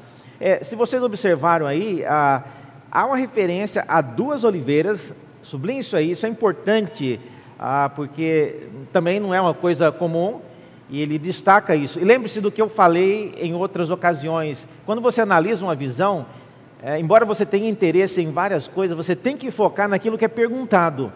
É, 0.40 0.64
se 0.64 0.74
vocês 0.74 1.02
observaram 1.02 1.66
aí, 1.66 2.04
ah, 2.04 2.42
há 2.90 3.06
uma 3.06 3.16
referência 3.16 3.84
a 3.86 4.00
duas 4.00 4.42
oliveiras, 4.42 5.14
sublinhe 5.42 5.80
isso 5.80 5.96
aí, 5.96 6.12
isso 6.12 6.26
é 6.26 6.28
importante, 6.28 7.20
ah, 7.58 7.90
porque 7.94 8.68
também 8.92 9.20
não 9.20 9.34
é 9.34 9.40
uma 9.40 9.54
coisa 9.54 9.92
comum, 9.92 10.40
e 10.88 11.00
ele 11.00 11.18
destaca 11.18 11.76
isso. 11.76 12.00
E 12.00 12.04
lembre-se 12.04 12.40
do 12.40 12.50
que 12.50 12.60
eu 12.60 12.68
falei 12.68 13.34
em 13.38 13.54
outras 13.54 13.90
ocasiões, 13.90 14.66
quando 14.84 15.00
você 15.00 15.20
analisa 15.20 15.64
uma 15.64 15.74
visão, 15.74 16.26
é, 16.82 16.98
embora 16.98 17.24
você 17.24 17.46
tenha 17.46 17.68
interesse 17.68 18.20
em 18.20 18.32
várias 18.32 18.66
coisas, 18.66 18.96
você 18.96 19.14
tem 19.14 19.36
que 19.36 19.50
focar 19.50 19.88
naquilo 19.88 20.18
que 20.18 20.24
é 20.24 20.28
perguntado. 20.28 21.12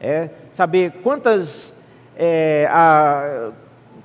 É, 0.00 0.30
saber 0.52 0.92
quantas 1.02 1.72
é, 2.16 2.66
a, 2.70 3.50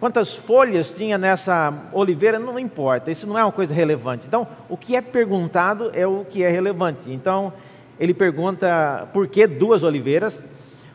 quantas 0.01 0.33
folhas 0.33 0.89
tinha 0.89 1.15
nessa 1.15 1.71
oliveira, 1.93 2.39
não 2.39 2.57
importa, 2.57 3.11
isso 3.11 3.27
não 3.27 3.37
é 3.37 3.43
uma 3.43 3.51
coisa 3.51 3.71
relevante. 3.71 4.25
Então, 4.25 4.47
o 4.67 4.75
que 4.75 4.95
é 4.95 5.01
perguntado 5.01 5.91
é 5.93 6.07
o 6.07 6.25
que 6.27 6.43
é 6.43 6.49
relevante. 6.49 7.11
Então, 7.11 7.53
ele 7.99 8.11
pergunta 8.11 9.07
por 9.13 9.27
que 9.27 9.45
duas 9.45 9.83
oliveiras. 9.83 10.41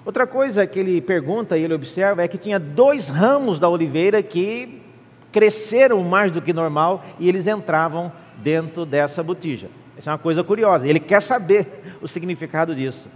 Outra 0.05 0.27
coisa 0.27 0.67
que 0.67 0.81
ele 0.81 1.01
pergunta 1.01 1.57
e 1.57 1.63
ele 1.63 1.75
observa 1.75 2.25
é 2.25 2.27
que 2.27 2.37
tinha 2.37 2.59
dois 2.59 3.09
ramos 3.09 3.61
da 3.61 3.69
oliveira 3.69 4.21
que 4.25 4.83
cresceram 5.31 6.03
mais 6.03 6.33
do 6.33 6.43
que 6.43 6.53
normal 6.53 7.05
e 7.21 7.29
eles 7.29 7.47
entravam 7.47 8.11
dentro 8.39 8.85
dessa 8.85 9.23
botija. 9.23 9.69
Isso 9.97 10.09
é 10.09 10.13
uma 10.13 10.19
coisa 10.19 10.43
curiosa. 10.43 10.85
Ele 10.85 10.99
quer 10.99 11.23
saber 11.23 11.69
o 12.03 12.09
significado 12.09 12.75
disso. 12.75 13.09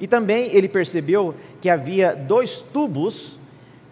E 0.00 0.06
também 0.06 0.48
ele 0.54 0.66
percebeu 0.66 1.34
que 1.60 1.68
havia 1.68 2.14
dois 2.14 2.62
tubos 2.62 3.36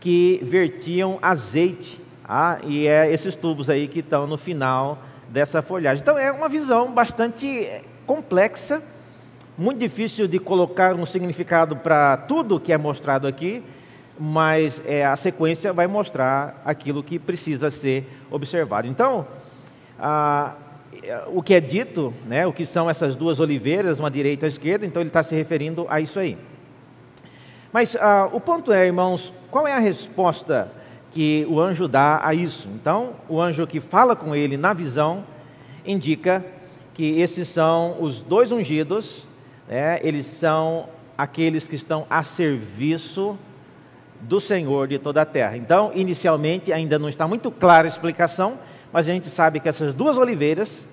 que 0.04 0.38
vertiam 0.42 1.18
azeite. 1.23 1.99
Ah, 2.28 2.58
e 2.62 2.87
é 2.87 3.11
esses 3.11 3.34
tubos 3.34 3.70
aí 3.70 3.88
que 3.88 4.00
estão 4.00 4.26
no 4.26 4.37
final 4.37 4.99
dessa 5.30 5.62
folhagem. 5.62 6.02
Então 6.02 6.18
é 6.18 6.30
uma 6.30 6.46
visão 6.46 6.92
bastante 6.92 7.46
eh, 7.46 7.80
complexa, 8.06 8.82
muito 9.56 9.78
difícil 9.78 10.28
de 10.28 10.38
colocar 10.38 10.94
um 10.94 11.06
significado 11.06 11.76
para 11.76 12.18
tudo 12.18 12.61
que 12.61 12.70
é 12.70 12.76
mostrado 12.76 13.26
aqui, 13.26 13.62
mas 14.20 14.82
é, 14.84 15.06
a 15.06 15.16
sequência 15.16 15.73
vai 15.73 15.87
mostrar 15.87 16.61
aquilo 16.66 17.02
que 17.02 17.18
precisa 17.18 17.70
ser 17.70 18.06
observado. 18.30 18.87
Então, 18.87 19.26
ah, 19.99 20.52
o 21.28 21.42
que 21.42 21.54
é 21.54 21.61
dito, 21.61 22.12
né, 22.26 22.46
o 22.46 22.52
que 22.52 22.66
são 22.66 22.90
essas 22.90 23.16
duas 23.16 23.40
oliveiras, 23.40 24.00
uma 24.00 24.11
direita 24.11 24.44
e 24.44 24.49
uma 24.49 24.50
esquerda, 24.50 24.84
então 24.84 25.00
ele 25.00 25.08
está 25.08 25.23
se 25.23 25.34
referindo 25.34 25.87
a 25.88 25.99
isso 25.99 26.18
aí. 26.18 26.37
Mas 27.75 27.97
ah, 27.97 28.28
o 28.33 28.40
ponto 28.40 28.73
é, 28.73 28.87
irmãos, 28.87 29.33
qual 29.50 29.66
é 29.66 29.73
a 29.73 29.81
resposta 29.81 30.71
que 31.11 31.45
o 31.50 31.61
anjo 31.61 31.88
dá 31.88 32.21
a 32.25 32.33
isso? 32.33 32.69
Então, 32.73 33.14
o 33.28 33.40
anjo 33.40 33.66
que 33.66 33.81
fala 33.81 34.14
com 34.14 34.33
ele 34.33 34.57
na 34.57 34.73
visão 34.73 35.25
indica 35.85 36.45
que 36.95 37.21
esses 37.21 37.49
são 37.49 37.97
os 38.00 38.21
dois 38.21 38.52
ungidos, 38.52 39.26
né, 39.69 39.99
eles 40.04 40.25
são 40.25 40.88
aqueles 41.19 41.66
que 41.66 41.75
estão 41.75 42.07
a 42.09 42.23
serviço 42.23 43.37
do 44.21 44.38
Senhor 44.38 44.87
de 44.87 45.00
toda 45.00 45.23
a 45.23 45.26
terra. 45.26 45.57
Então, 45.57 45.90
inicialmente, 45.97 46.73
ainda 46.73 46.97
não 46.97 47.09
está 47.09 47.26
muito 47.26 47.50
clara 47.50 47.88
a 47.88 47.90
explicação, 47.90 48.57
mas 48.93 49.09
a 49.09 49.12
gente 49.12 49.26
sabe 49.26 49.59
que 49.59 49.69
essas 49.69 49.93
duas 49.93 50.16
oliveiras 50.16 50.87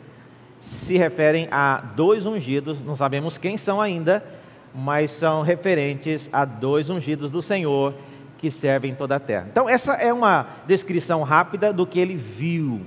se 0.59 0.97
referem 0.97 1.47
a 1.51 1.77
dois 1.95 2.25
ungidos, 2.25 2.83
não 2.83 2.95
sabemos 2.95 3.37
quem 3.37 3.55
são 3.55 3.79
ainda, 3.79 4.40
mas 4.73 5.11
são 5.11 5.41
referentes 5.41 6.29
a 6.31 6.45
dois 6.45 6.89
ungidos 6.89 7.29
do 7.29 7.41
Senhor 7.41 7.93
que 8.37 8.49
servem 8.49 8.95
toda 8.95 9.15
a 9.15 9.19
terra. 9.19 9.47
Então, 9.51 9.69
essa 9.69 9.93
é 9.93 10.11
uma 10.11 10.47
descrição 10.65 11.21
rápida 11.21 11.71
do 11.71 11.85
que 11.85 11.99
ele 11.99 12.15
viu, 12.15 12.81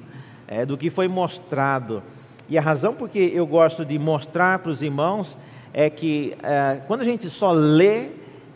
é, 0.49 0.67
do 0.67 0.77
que 0.77 0.91
foi 0.91 1.07
mostrado. 1.07 2.03
E 2.49 2.59
a 2.59 2.61
razão 2.61 2.93
por 2.93 3.09
que 3.09 3.31
eu 3.33 3.47
gosto 3.47 3.85
de 3.85 3.99
mostrar 3.99 4.59
para 4.59 4.73
os 4.73 4.83
irmãos 4.83 5.39
é 5.73 5.89
que 5.89 6.37
é, 6.43 6.81
quando 6.87 7.03
a 7.03 7.05
gente 7.05 7.31
só 7.31 7.53
lê, 7.53 8.09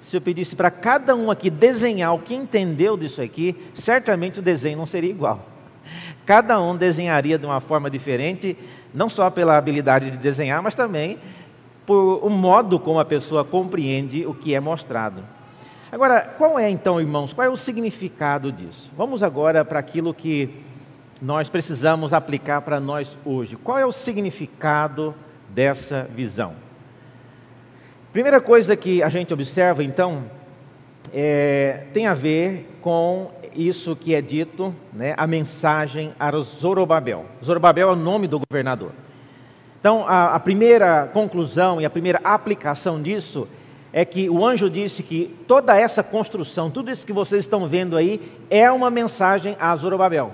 se 0.03 0.17
eu 0.17 0.21
pedisse 0.21 0.57
para 0.57 0.71
cada 0.71 1.15
um 1.15 1.31
aqui 1.31 1.51
desenhar 1.51 2.15
o 2.15 2.19
que 2.19 2.35
entendeu 2.35 2.97
disso 2.97 3.23
aqui, 3.23 3.57
certamente 3.75 4.41
o 4.41 4.43
desenho 4.43 4.79
não 4.79 4.87
seria 4.87 5.11
igual. 5.11 5.47
Cada 6.27 6.61
um 6.61 6.77
desenharia 6.77 7.39
de 7.39 7.47
uma 7.47 7.61
forma 7.61 7.89
diferente, 7.89 8.57
não 8.93 9.09
só 9.09 9.31
pela 9.31 9.57
habilidade 9.57 10.11
de 10.11 10.17
desenhar, 10.17 10.61
mas 10.63 10.75
também 10.75 11.19
por 11.89 12.23
o 12.23 12.29
modo 12.29 12.79
como 12.79 13.01
a 13.01 13.05
pessoa 13.07 13.43
compreende 13.43 14.27
o 14.27 14.35
que 14.35 14.55
é 14.55 14.61
mostrado. 14.61 15.25
Agora, 15.91 16.21
qual 16.37 16.59
é 16.59 16.69
então, 16.69 17.01
irmãos, 17.01 17.33
qual 17.33 17.47
é 17.47 17.51
o 17.51 17.57
significado 17.57 18.53
disso? 18.53 18.93
Vamos 18.95 19.23
agora 19.23 19.65
para 19.65 19.79
aquilo 19.79 20.13
que 20.13 20.51
nós 21.23 21.49
precisamos 21.49 22.13
aplicar 22.13 22.61
para 22.61 22.79
nós 22.79 23.17
hoje. 23.25 23.57
Qual 23.57 23.79
é 23.79 23.87
o 23.87 23.91
significado 23.91 25.15
dessa 25.49 26.07
visão? 26.15 26.53
Primeira 28.13 28.39
coisa 28.39 28.77
que 28.77 29.03
a 29.03 29.09
gente 29.09 29.33
observa, 29.33 29.83
então, 29.83 30.25
é, 31.11 31.87
tem 31.95 32.07
a 32.07 32.13
ver 32.13 32.69
com 32.83 33.31
isso 33.55 33.97
que 33.97 34.15
é 34.15 34.21
dito, 34.21 34.75
né, 34.93 35.15
a 35.17 35.27
mensagem 35.27 36.13
a 36.21 36.31
Zorobabel. 36.39 37.25
Zorobabel 37.43 37.89
é 37.89 37.93
o 37.93 37.97
nome 37.97 38.29
do 38.29 38.39
governador. 38.39 38.93
Então, 39.81 40.07
a, 40.09 40.35
a 40.35 40.41
primeira 40.41 41.09
conclusão 41.13 41.81
e 41.81 41.85
a 41.85 41.91
primeira 41.91 42.21
aplicação 42.25 43.01
disso 43.01 43.49
é 43.93 44.05
que 44.05 44.29
o 44.29 44.45
anjo 44.45 44.69
disse 44.69 45.03
que 45.03 45.35
toda 45.47 45.77
essa 45.77 46.03
construção, 46.03 46.71
tudo 46.71 46.91
isso 46.91 47.07
que 47.07 47.13
vocês 47.13 47.45
estão 47.45 47.67
vendo 47.67 47.97
aí, 47.97 48.21
é 48.51 48.71
uma 48.71 48.91
mensagem 48.91 49.57
a 49.59 49.75
Zorobabel. 49.75 50.33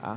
Tá? 0.00 0.16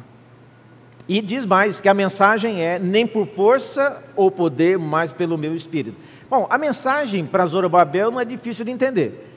E 1.07 1.21
diz 1.21 1.45
mais 1.45 1.79
que 1.79 1.89
a 1.89 1.93
mensagem 1.93 2.61
é 2.61 2.79
nem 2.79 3.05
por 3.05 3.27
força 3.27 4.01
ou 4.15 4.31
poder, 4.31 4.77
mas 4.79 5.11
pelo 5.11 5.37
meu 5.37 5.53
espírito. 5.53 5.97
Bom, 6.29 6.47
a 6.49 6.57
mensagem 6.57 7.25
para 7.25 7.45
Zorobabel 7.45 8.11
não 8.11 8.19
é 8.19 8.25
difícil 8.25 8.63
de 8.63 8.71
entender. 8.71 9.27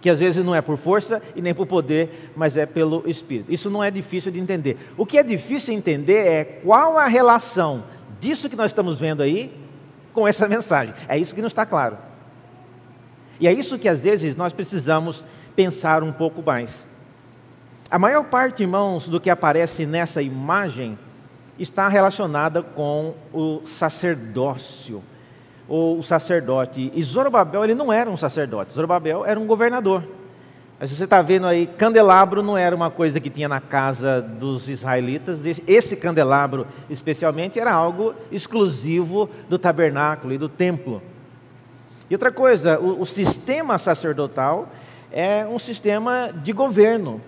Que 0.00 0.10
às 0.10 0.20
vezes 0.20 0.44
não 0.44 0.54
é 0.54 0.60
por 0.60 0.76
força 0.76 1.22
e 1.34 1.40
nem 1.40 1.54
por 1.54 1.66
poder, 1.66 2.30
mas 2.36 2.56
é 2.56 2.66
pelo 2.66 3.08
espírito. 3.08 3.52
Isso 3.52 3.70
não 3.70 3.82
é 3.82 3.90
difícil 3.90 4.32
de 4.32 4.40
entender. 4.40 4.76
O 4.96 5.06
que 5.06 5.18
é 5.18 5.22
difícil 5.22 5.72
de 5.72 5.78
entender 5.78 6.26
é 6.26 6.44
qual 6.44 6.98
a 6.98 7.06
relação 7.06 7.84
disso 8.20 8.48
que 8.48 8.56
nós 8.56 8.66
estamos 8.66 8.98
vendo 8.98 9.22
aí 9.22 9.54
com 10.12 10.26
essa 10.26 10.48
mensagem. 10.48 10.94
É 11.08 11.18
isso 11.18 11.34
que 11.34 11.40
não 11.40 11.48
está 11.48 11.66
claro. 11.66 11.98
E 13.40 13.48
é 13.48 13.52
isso 13.52 13.78
que 13.78 13.88
às 13.88 14.00
vezes 14.00 14.36
nós 14.36 14.52
precisamos 14.52 15.24
pensar 15.56 16.02
um 16.02 16.12
pouco 16.12 16.42
mais. 16.42 16.86
A 17.90 17.98
maior 17.98 18.24
parte, 18.24 18.62
irmãos, 18.62 19.08
do 19.08 19.20
que 19.20 19.30
aparece 19.30 19.86
nessa 19.86 20.22
imagem 20.22 20.98
está 21.58 21.88
relacionada 21.88 22.62
com 22.62 23.14
o 23.32 23.60
sacerdócio, 23.64 25.02
ou 25.68 25.98
o 25.98 26.02
sacerdote. 26.02 26.90
E 26.94 27.02
Zorobabel, 27.02 27.64
ele 27.64 27.74
não 27.74 27.92
era 27.92 28.10
um 28.10 28.16
sacerdote, 28.16 28.72
Zorobabel 28.72 29.24
era 29.24 29.38
um 29.38 29.46
governador. 29.46 30.04
Mas 30.78 30.90
você 30.90 31.04
está 31.04 31.22
vendo 31.22 31.46
aí, 31.46 31.66
candelabro 31.66 32.42
não 32.42 32.58
era 32.58 32.74
uma 32.74 32.90
coisa 32.90 33.20
que 33.20 33.30
tinha 33.30 33.48
na 33.48 33.60
casa 33.60 34.20
dos 34.20 34.68
israelitas, 34.68 35.40
esse 35.66 35.96
candelabro 35.96 36.66
especialmente 36.90 37.60
era 37.60 37.72
algo 37.72 38.14
exclusivo 38.30 39.30
do 39.48 39.58
tabernáculo 39.58 40.34
e 40.34 40.38
do 40.38 40.48
templo. 40.48 41.00
E 42.10 42.14
outra 42.14 42.32
coisa, 42.32 42.78
o, 42.78 43.00
o 43.00 43.06
sistema 43.06 43.78
sacerdotal 43.78 44.68
é 45.12 45.46
um 45.46 45.58
sistema 45.58 46.30
de 46.42 46.52
governo. 46.52 47.20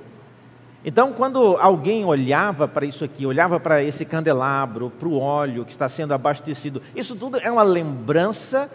Então, 0.84 1.12
quando 1.12 1.56
alguém 1.56 2.04
olhava 2.04 2.68
para 2.68 2.84
isso 2.84 3.04
aqui, 3.04 3.26
olhava 3.26 3.58
para 3.58 3.82
esse 3.82 4.04
candelabro, 4.04 4.90
para 4.90 5.08
o 5.08 5.18
óleo 5.18 5.64
que 5.64 5.72
está 5.72 5.88
sendo 5.88 6.12
abastecido, 6.12 6.82
isso 6.94 7.16
tudo 7.16 7.38
é 7.38 7.50
uma 7.50 7.62
lembrança 7.62 8.70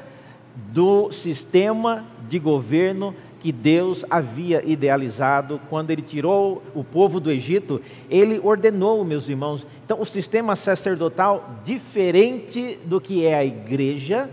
do 0.56 1.12
sistema 1.12 2.06
de 2.28 2.40
governo 2.40 3.16
que 3.42 3.52
Deus 3.52 4.06
havia 4.08 4.64
idealizado 4.64 5.60
quando 5.68 5.90
ele 5.90 6.04
tirou 6.04 6.62
o 6.76 6.84
povo 6.84 7.20
do 7.20 7.32
Egito, 7.32 7.82
ele 8.08 8.40
ordenou, 8.44 9.04
meus 9.04 9.28
irmãos. 9.28 9.66
Então, 9.84 10.00
o 10.00 10.06
sistema 10.06 10.56
sacerdotal, 10.56 11.50
diferente 11.66 12.78
do 12.86 13.02
que 13.02 13.26
é 13.26 13.36
a 13.36 13.44
igreja, 13.44 14.30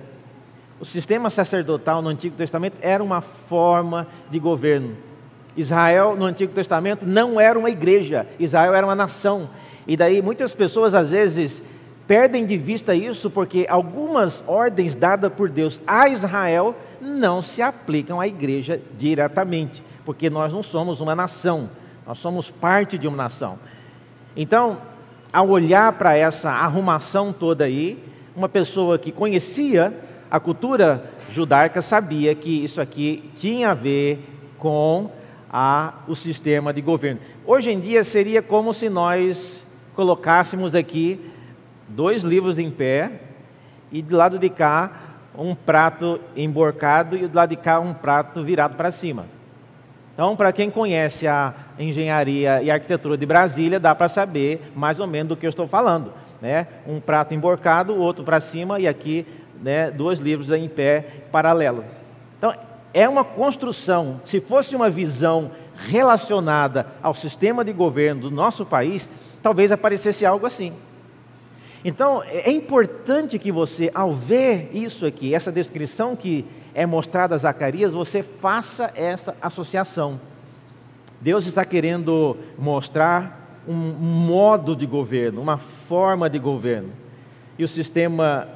o 0.78 0.84
sistema 0.84 1.30
sacerdotal 1.30 2.02
no 2.02 2.10
Antigo 2.10 2.36
Testamento 2.36 2.76
era 2.82 3.02
uma 3.02 3.22
forma 3.22 4.06
de 4.30 4.38
governo. 4.38 4.94
Israel, 5.56 6.14
no 6.14 6.26
Antigo 6.26 6.52
Testamento, 6.52 7.06
não 7.06 7.40
era 7.40 7.58
uma 7.58 7.70
igreja, 7.70 8.26
Israel 8.38 8.74
era 8.74 8.86
uma 8.86 8.94
nação. 8.94 9.48
E 9.86 9.96
daí 9.96 10.20
muitas 10.20 10.54
pessoas, 10.54 10.94
às 10.94 11.08
vezes, 11.08 11.62
perdem 12.06 12.44
de 12.44 12.58
vista 12.58 12.94
isso 12.94 13.30
porque 13.30 13.64
algumas 13.70 14.44
ordens 14.46 14.94
dadas 14.94 15.32
por 15.32 15.48
Deus 15.48 15.80
a 15.86 16.10
Israel 16.10 16.76
não 17.00 17.40
se 17.42 17.62
aplicam 17.62 18.20
à 18.20 18.26
igreja 18.26 18.80
diretamente, 18.96 19.82
porque 20.04 20.28
nós 20.28 20.52
não 20.52 20.62
somos 20.62 21.00
uma 21.00 21.14
nação, 21.14 21.70
nós 22.06 22.18
somos 22.18 22.50
parte 22.50 22.98
de 22.98 23.06
uma 23.06 23.16
nação. 23.16 23.58
Então, 24.36 24.78
ao 25.32 25.48
olhar 25.48 25.92
para 25.92 26.16
essa 26.16 26.50
arrumação 26.50 27.32
toda 27.32 27.64
aí, 27.64 28.02
uma 28.34 28.48
pessoa 28.48 28.98
que 28.98 29.12
conhecia 29.12 29.92
a 30.30 30.38
cultura 30.38 31.10
judaica 31.32 31.82
sabia 31.82 32.34
que 32.34 32.64
isso 32.64 32.80
aqui 32.80 33.30
tinha 33.34 33.70
a 33.70 33.74
ver 33.74 34.22
com 34.58 35.10
a, 35.50 35.94
o 36.06 36.14
sistema 36.14 36.72
de 36.72 36.80
governo. 36.80 37.20
Hoje 37.46 37.70
em 37.70 37.80
dia 37.80 38.04
seria 38.04 38.42
como 38.42 38.74
se 38.74 38.88
nós 38.88 39.64
colocássemos 39.94 40.74
aqui 40.74 41.20
dois 41.88 42.22
livros 42.22 42.58
em 42.58 42.70
pé 42.70 43.22
e 43.90 44.02
do 44.02 44.16
lado 44.16 44.38
de 44.38 44.50
cá 44.50 45.07
um 45.38 45.54
prato 45.54 46.20
emborcado 46.36 47.16
e 47.16 47.26
do 47.26 47.36
lado 47.36 47.50
de 47.50 47.56
cá 47.56 47.78
um 47.78 47.94
prato 47.94 48.42
virado 48.42 48.74
para 48.74 48.90
cima. 48.90 49.26
Então, 50.12 50.34
para 50.34 50.52
quem 50.52 50.68
conhece 50.68 51.28
a 51.28 51.54
engenharia 51.78 52.60
e 52.60 52.70
arquitetura 52.70 53.16
de 53.16 53.24
Brasília, 53.24 53.78
dá 53.78 53.94
para 53.94 54.08
saber 54.08 54.72
mais 54.74 54.98
ou 54.98 55.06
menos 55.06 55.28
do 55.28 55.36
que 55.36 55.46
eu 55.46 55.50
estou 55.50 55.68
falando. 55.68 56.12
Né? 56.42 56.66
Um 56.84 56.98
prato 56.98 57.34
emborcado, 57.34 57.92
o 57.92 57.98
outro 58.00 58.24
para 58.24 58.40
cima 58.40 58.80
e 58.80 58.88
aqui 58.88 59.24
né, 59.62 59.92
dois 59.92 60.18
livros 60.18 60.50
em 60.50 60.68
pé 60.68 61.06
paralelo. 61.30 61.84
Então, 62.36 62.52
é 62.92 63.08
uma 63.08 63.24
construção. 63.24 64.20
Se 64.24 64.40
fosse 64.40 64.74
uma 64.74 64.90
visão 64.90 65.52
relacionada 65.86 66.86
ao 67.00 67.14
sistema 67.14 67.64
de 67.64 67.72
governo 67.72 68.22
do 68.22 68.30
nosso 68.30 68.66
país, 68.66 69.08
talvez 69.40 69.70
aparecesse 69.70 70.26
algo 70.26 70.46
assim. 70.46 70.72
Então, 71.84 72.22
é 72.24 72.50
importante 72.50 73.38
que 73.38 73.52
você, 73.52 73.90
ao 73.94 74.12
ver 74.12 74.70
isso 74.72 75.06
aqui, 75.06 75.34
essa 75.34 75.52
descrição 75.52 76.16
que 76.16 76.44
é 76.74 76.84
mostrada 76.84 77.34
a 77.34 77.38
Zacarias, 77.38 77.92
você 77.92 78.22
faça 78.22 78.92
essa 78.94 79.36
associação. 79.40 80.20
Deus 81.20 81.46
está 81.46 81.64
querendo 81.64 82.36
mostrar 82.56 83.62
um 83.66 83.74
modo 83.74 84.74
de 84.74 84.86
governo, 84.86 85.40
uma 85.40 85.58
forma 85.58 86.28
de 86.28 86.38
governo. 86.38 86.90
E 87.58 87.64
o 87.64 87.68
sistema 87.68 88.48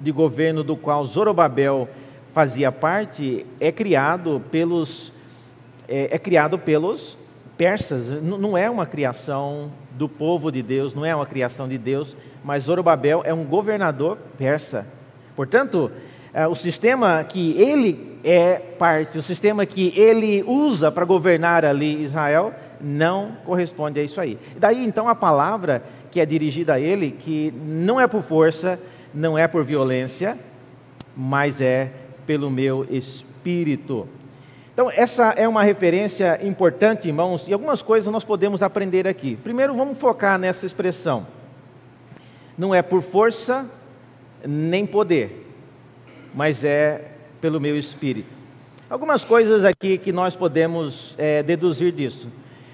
de 0.00 0.10
governo 0.10 0.64
do 0.64 0.76
qual 0.76 1.04
Zorobabel 1.04 1.88
fazia 2.32 2.72
parte 2.72 3.46
é 3.60 3.70
criado 3.70 4.42
pelos 4.50 5.12
é, 5.88 6.14
é 6.14 6.18
criado 6.18 6.58
pelos 6.58 7.16
persas. 7.56 8.22
não 8.22 8.56
é 8.56 8.68
uma 8.70 8.86
criação 8.86 9.70
do 9.94 10.08
povo 10.08 10.50
de 10.50 10.62
Deus, 10.62 10.94
não 10.94 11.04
é 11.04 11.14
uma 11.14 11.26
criação 11.26 11.68
de 11.68 11.78
Deus, 11.78 12.16
mas 12.42 12.64
Zorobabel 12.64 13.22
é 13.24 13.32
um 13.32 13.44
governador 13.44 14.18
persa. 14.36 14.86
Portanto, 15.36 15.90
é, 16.32 16.46
o 16.46 16.54
sistema 16.54 17.24
que 17.24 17.52
ele 17.52 18.18
é 18.24 18.56
parte, 18.56 19.18
o 19.18 19.22
sistema 19.22 19.64
que 19.64 19.92
ele 19.96 20.42
usa 20.46 20.90
para 20.90 21.04
governar 21.04 21.64
ali 21.64 22.02
Israel, 22.02 22.52
não 22.80 23.36
corresponde 23.44 24.00
a 24.00 24.02
isso 24.02 24.20
aí. 24.20 24.38
Daí 24.58 24.84
então 24.84 25.08
a 25.08 25.14
palavra 25.14 25.82
que 26.10 26.20
é 26.20 26.26
dirigida 26.26 26.74
a 26.74 26.80
ele, 26.80 27.10
que 27.10 27.52
não 27.64 28.00
é 28.00 28.06
por 28.06 28.22
força, 28.22 28.78
não 29.12 29.38
é 29.38 29.46
por 29.46 29.64
violência, 29.64 30.38
mas 31.16 31.60
é 31.60 31.90
pelo 32.26 32.50
meu 32.50 32.86
espírito. 32.90 34.08
Então, 34.74 34.90
essa 34.90 35.26
é 35.36 35.46
uma 35.46 35.62
referência 35.62 36.44
importante, 36.44 37.06
irmãos, 37.06 37.46
e 37.46 37.52
algumas 37.52 37.80
coisas 37.80 38.12
nós 38.12 38.24
podemos 38.24 38.60
aprender 38.60 39.06
aqui. 39.06 39.36
Primeiro, 39.36 39.72
vamos 39.72 39.96
focar 39.96 40.36
nessa 40.36 40.66
expressão. 40.66 41.24
Não 42.58 42.74
é 42.74 42.82
por 42.82 43.00
força 43.00 43.70
nem 44.44 44.84
poder, 44.84 45.48
mas 46.34 46.64
é 46.64 47.12
pelo 47.40 47.60
meu 47.60 47.78
espírito. 47.78 48.28
Algumas 48.90 49.24
coisas 49.24 49.64
aqui 49.64 49.96
que 49.96 50.10
nós 50.10 50.34
podemos 50.34 51.14
é, 51.16 51.40
deduzir 51.40 51.92
disso. 51.92 52.28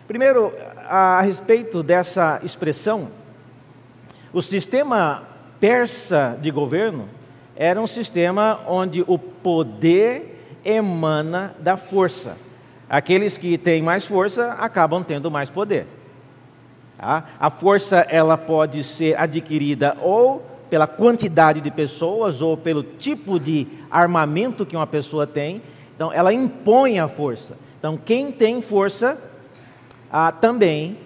Primeiro, 0.08 0.54
a, 0.88 1.18
a 1.18 1.20
respeito 1.20 1.82
dessa 1.82 2.40
expressão, 2.42 3.08
o 4.32 4.40
sistema 4.40 5.28
persa 5.60 6.38
de 6.40 6.50
governo 6.50 7.10
era 7.54 7.78
um 7.78 7.86
sistema 7.86 8.60
onde 8.66 9.04
o 9.06 9.18
poder 9.18 10.29
emana 10.64 11.54
da 11.58 11.76
força. 11.76 12.36
Aqueles 12.88 13.38
que 13.38 13.56
têm 13.56 13.82
mais 13.82 14.04
força 14.04 14.52
acabam 14.52 15.04
tendo 15.04 15.30
mais 15.30 15.48
poder. 15.48 15.86
Tá? 16.98 17.24
A 17.38 17.48
força 17.48 17.98
ela 18.08 18.36
pode 18.36 18.82
ser 18.84 19.18
adquirida 19.18 19.96
ou 20.02 20.44
pela 20.68 20.86
quantidade 20.86 21.60
de 21.60 21.70
pessoas 21.70 22.40
ou 22.40 22.56
pelo 22.56 22.82
tipo 22.82 23.38
de 23.38 23.66
armamento 23.90 24.66
que 24.66 24.76
uma 24.76 24.86
pessoa 24.86 25.26
tem. 25.26 25.62
Então, 25.94 26.12
ela 26.12 26.32
impõe 26.32 26.98
a 26.98 27.08
força. 27.08 27.56
Então, 27.78 27.96
quem 27.96 28.30
tem 28.30 28.62
força 28.62 29.18
ah, 30.10 30.30
também, 30.32 30.98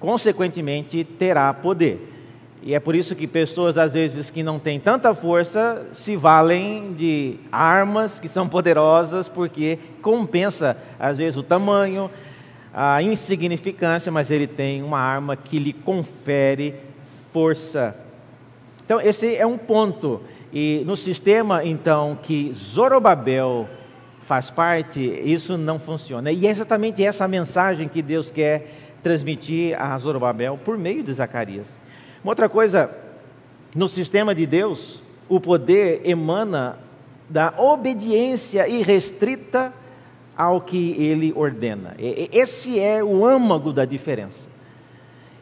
consequentemente, 0.00 1.04
terá 1.04 1.52
poder. 1.52 2.11
E 2.64 2.74
é 2.74 2.80
por 2.80 2.94
isso 2.94 3.16
que 3.16 3.26
pessoas, 3.26 3.76
às 3.76 3.92
vezes, 3.92 4.30
que 4.30 4.42
não 4.42 4.58
têm 4.58 4.78
tanta 4.78 5.12
força, 5.14 5.84
se 5.92 6.14
valem 6.14 6.94
de 6.94 7.36
armas 7.50 8.20
que 8.20 8.28
são 8.28 8.48
poderosas, 8.48 9.28
porque 9.28 9.80
compensa, 10.00 10.76
às 10.98 11.18
vezes, 11.18 11.36
o 11.36 11.42
tamanho, 11.42 12.08
a 12.72 13.02
insignificância, 13.02 14.12
mas 14.12 14.30
ele 14.30 14.46
tem 14.46 14.80
uma 14.80 15.00
arma 15.00 15.34
que 15.34 15.58
lhe 15.58 15.72
confere 15.72 16.76
força. 17.32 17.96
Então, 18.84 19.00
esse 19.00 19.34
é 19.34 19.44
um 19.46 19.58
ponto. 19.58 20.20
E 20.52 20.84
no 20.86 20.96
sistema, 20.96 21.64
então, 21.64 22.16
que 22.22 22.52
Zorobabel 22.54 23.68
faz 24.22 24.50
parte, 24.50 25.00
isso 25.00 25.58
não 25.58 25.80
funciona. 25.80 26.30
E 26.30 26.46
é 26.46 26.50
exatamente 26.50 27.04
essa 27.04 27.26
mensagem 27.26 27.88
que 27.88 28.00
Deus 28.00 28.30
quer 28.30 28.72
transmitir 29.02 29.80
a 29.80 29.98
Zorobabel 29.98 30.56
por 30.64 30.78
meio 30.78 31.02
de 31.02 31.12
Zacarias. 31.12 31.81
Uma 32.22 32.32
outra 32.32 32.48
coisa, 32.48 32.90
no 33.74 33.88
sistema 33.88 34.34
de 34.34 34.46
Deus, 34.46 35.02
o 35.28 35.40
poder 35.40 36.02
emana 36.04 36.78
da 37.28 37.52
obediência 37.56 38.68
irrestrita 38.68 39.72
ao 40.36 40.60
que 40.60 40.92
ele 40.98 41.32
ordena. 41.34 41.94
Esse 41.98 42.78
é 42.78 43.02
o 43.02 43.26
âmago 43.26 43.72
da 43.72 43.84
diferença. 43.84 44.48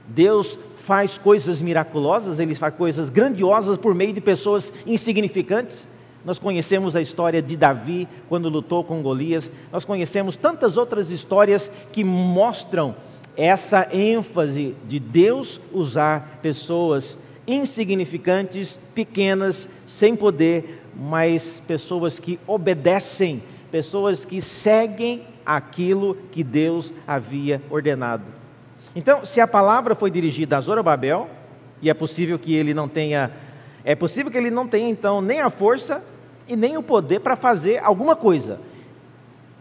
Deus 0.06 0.58
faz 0.74 1.18
coisas 1.18 1.60
miraculosas, 1.60 2.38
ele 2.38 2.54
faz 2.54 2.74
coisas 2.74 3.10
grandiosas 3.10 3.78
por 3.78 3.94
meio 3.94 4.12
de 4.12 4.20
pessoas 4.20 4.72
insignificantes. 4.86 5.86
Nós 6.24 6.38
conhecemos 6.38 6.96
a 6.96 7.00
história 7.00 7.40
de 7.40 7.56
Davi 7.56 8.08
quando 8.28 8.48
lutou 8.48 8.82
com 8.84 9.02
Golias. 9.02 9.50
Nós 9.72 9.84
conhecemos 9.84 10.36
tantas 10.36 10.76
outras 10.76 11.10
histórias 11.10 11.70
que 11.92 12.04
mostram 12.04 12.94
essa 13.40 13.88
ênfase 13.90 14.76
de 14.87 15.00
Deus 15.00 15.59
usar 15.72 16.40
pessoas 16.42 17.16
insignificantes, 17.46 18.79
pequenas, 18.94 19.66
sem 19.87 20.14
poder, 20.14 20.85
mas 20.94 21.62
pessoas 21.66 22.20
que 22.20 22.38
obedecem, 22.46 23.42
pessoas 23.72 24.26
que 24.26 24.42
seguem 24.42 25.22
aquilo 25.46 26.18
que 26.31 26.44
Deus 26.44 26.92
havia 27.07 27.62
ordenado. 27.70 28.24
Então, 28.94 29.24
se 29.24 29.40
a 29.40 29.48
palavra 29.48 29.94
foi 29.94 30.11
dirigida 30.11 30.59
a 30.59 30.61
Zorobabel, 30.61 31.31
e 31.81 31.88
é 31.88 31.94
possível 31.94 32.38
que 32.38 32.55
ele 32.55 32.74
não 32.74 32.88
tenha, 32.88 33.31
é 33.83 33.94
possível 33.94 34.31
que 34.31 34.37
ele 34.37 34.50
não 34.50 34.68
tenha 34.68 34.90
então 34.90 35.22
nem 35.22 35.40
a 35.40 35.48
força 35.48 36.05
e 36.46 36.55
nem 36.55 36.76
o 36.76 36.83
poder 36.83 37.20
para 37.20 37.37
fazer 37.37 37.83
alguma 37.83 38.14
coisa. 38.14 38.61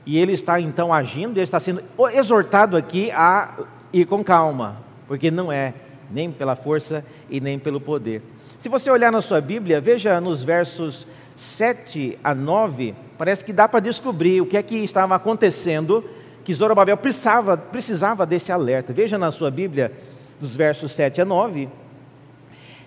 E 0.10 0.18
ele 0.18 0.34
está 0.34 0.60
então 0.60 0.92
agindo, 0.92 1.38
ele 1.38 1.44
está 1.44 1.60
sendo 1.60 1.84
exortado 2.12 2.76
aqui 2.76 3.12
a 3.12 3.54
ir 3.94 4.08
com 4.08 4.24
calma, 4.24 4.78
porque 5.08 5.30
não 5.30 5.52
é 5.52 5.72
nem 6.10 6.32
pela 6.32 6.56
força 6.56 7.06
e 7.30 7.40
nem 7.40 7.60
pelo 7.60 7.80
poder. 7.80 8.24
Se 8.60 8.68
você 8.70 8.90
olhar 8.90 9.12
na 9.12 9.22
sua 9.22 9.40
Bíblia, 9.40 9.80
veja 9.80 10.20
nos 10.20 10.42
versos 10.42 11.06
7 11.36 12.18
a 12.24 12.34
9, 12.34 12.96
parece 13.20 13.46
que 13.46 13.54
dá 13.54 13.68
para 13.70 13.82
descobrir 13.82 14.42
o 14.42 14.48
que 14.48 14.58
é 14.58 14.64
que 14.64 14.78
estava 14.78 15.14
acontecendo, 15.14 16.04
que 16.44 16.56
Zorobabel 16.56 16.98
precisava, 16.98 17.56
precisava 17.56 18.26
desse 18.26 18.52
alerta. 18.52 18.92
Veja 18.92 19.16
na 19.16 19.30
sua 19.30 19.52
Bíblia, 19.52 19.94
dos 20.40 20.56
versos 20.56 20.92
7 20.92 21.22
a 21.22 21.26
9, 21.26 21.70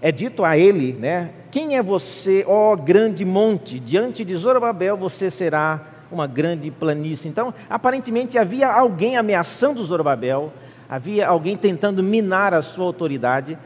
é 0.00 0.10
dito 0.10 0.44
a 0.44 0.58
ele, 0.58 0.94
né? 0.94 1.30
Quem 1.52 1.76
é 1.76 1.82
você, 1.84 2.44
ó 2.48 2.74
grande 2.74 3.24
monte? 3.24 3.78
Diante 3.78 4.24
de 4.24 4.34
Zorobabel 4.34 4.96
você 4.96 5.30
será 5.30 5.92
uma 6.14 6.26
grande 6.26 6.70
planície. 6.70 7.28
Então, 7.28 7.52
aparentemente 7.68 8.38
havia 8.38 8.68
alguém 8.68 9.16
ameaçando 9.16 9.82
Zorobabel, 9.82 10.52
havia 10.88 11.26
alguém 11.26 11.56
tentando 11.56 12.02
minar 12.02 12.54
a 12.54 12.62
sua 12.62 12.84
autoridade. 12.84 13.58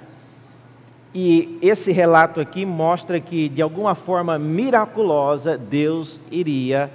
E 1.15 1.59
esse 1.63 1.93
relato 1.93 2.41
aqui 2.41 2.67
mostra 2.67 3.19
que, 3.19 3.49
de 3.49 3.63
alguma 3.63 3.95
forma 3.95 4.39
miraculosa, 4.39 5.57
Deus 5.57 6.21
iria 6.31 6.91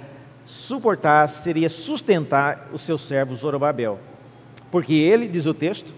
suportar, 0.46 1.28
seria 1.28 1.68
sustentar 1.68 2.68
o 2.72 2.78
seu 2.78 2.96
servo 2.98 3.34
Zorobabel. 3.34 3.98
Porque 4.70 4.94
ele, 4.94 5.28
diz 5.28 5.46
o 5.46 5.54
texto, 5.54 5.92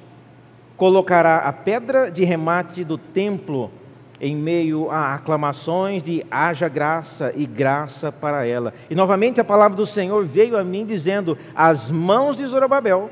colocará 0.76 1.38
a 1.38 1.52
pedra 1.52 2.10
de 2.10 2.24
remate 2.24 2.82
do 2.82 2.98
templo 2.98 3.70
em 4.24 4.34
meio 4.34 4.90
a 4.90 5.14
aclamações 5.14 6.02
de 6.02 6.24
haja 6.30 6.66
graça 6.66 7.30
e 7.36 7.44
graça 7.44 8.10
para 8.10 8.46
ela. 8.46 8.72
E 8.88 8.94
novamente 8.94 9.38
a 9.38 9.44
palavra 9.44 9.76
do 9.76 9.84
Senhor 9.84 10.24
veio 10.24 10.56
a 10.56 10.64
mim 10.64 10.86
dizendo: 10.86 11.36
As 11.54 11.90
mãos 11.90 12.34
de 12.34 12.46
Zorobabel 12.46 13.10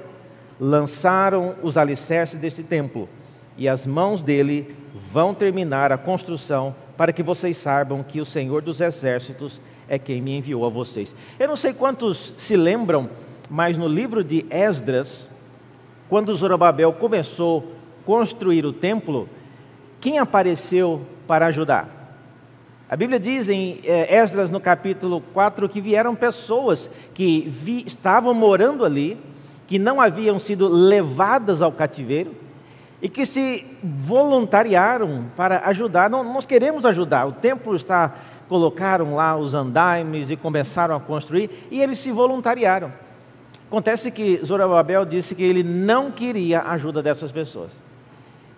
lançaram 0.59 1.55
os 1.63 1.77
alicerces 1.77 2.41
deste 2.41 2.63
templo, 2.63 3.11
e 3.59 3.69
as 3.69 3.87
mãos 3.87 4.23
dele 4.23 4.75
vão 5.13 5.35
terminar 5.35 5.93
a 5.93 5.99
construção, 5.99 6.75
para 6.97 7.13
que 7.13 7.23
vocês 7.23 7.59
saibam 7.59 8.03
que 8.03 8.19
o 8.19 8.25
Senhor 8.25 8.63
dos 8.63 8.81
Exércitos 8.81 9.61
é 9.87 9.99
quem 9.99 10.23
me 10.23 10.39
enviou 10.39 10.65
a 10.65 10.71
vocês. 10.71 11.15
Eu 11.39 11.47
não 11.47 11.57
sei 11.57 11.75
quantos 11.75 12.33
se 12.39 12.57
lembram, 12.57 13.11
mas 13.51 13.77
no 13.77 13.87
livro 13.87 14.25
de 14.25 14.47
Esdras, 14.49 15.29
quando 16.09 16.35
Zorobabel 16.35 16.91
começou 16.95 17.59
a 18.01 18.07
construir 18.07 18.65
o 18.65 18.73
templo, 18.73 19.29
quem 20.03 20.19
apareceu 20.19 21.07
para 21.29 21.47
ajudar? 21.47 21.89
A 22.91 22.97
Bíblia 22.97 23.21
diz 23.21 23.49
em 23.49 23.79
eh, 23.85 24.17
Esdras, 24.17 24.51
no 24.51 24.61
capítulo 24.61 25.23
4, 25.33 25.69
que 25.69 25.81
vieram 25.81 26.15
pessoas 26.17 26.91
que 27.15 27.49
vi, 27.49 27.85
estavam 27.87 28.35
morando 28.35 28.85
ali, 28.85 29.17
que 29.69 29.79
não 29.79 30.01
haviam 30.01 30.41
sido 30.41 30.67
levadas 30.67 31.63
ao 31.63 31.71
cativeiro 31.71 32.35
e 33.01 33.09
que 33.09 33.25
se 33.25 33.65
voluntariaram 33.81 35.27
para 35.37 35.61
ajudar. 35.69 36.11
Não, 36.11 36.25
nós 36.25 36.47
queremos 36.47 36.85
ajudar. 36.85 37.27
O 37.27 37.33
templo 37.33 37.75
está 37.77 38.13
colocaram 38.49 39.15
lá 39.15 39.37
os 39.37 39.55
andaimes 39.55 40.31
e 40.31 40.37
começaram 40.37 40.97
a 40.97 41.01
construir 41.01 41.49
e 41.71 41.81
eles 41.81 41.99
se 41.99 42.11
voluntariaram. 42.11 42.93
Acontece 43.69 44.11
que 44.11 44.45
Zorobabel 44.45 45.05
disse 45.05 45.35
que 45.37 45.45
ele 45.45 45.63
não 45.63 46.11
queria 46.11 46.59
a 46.59 46.73
ajuda 46.73 47.01
dessas 47.03 47.31
pessoas. 47.31 47.71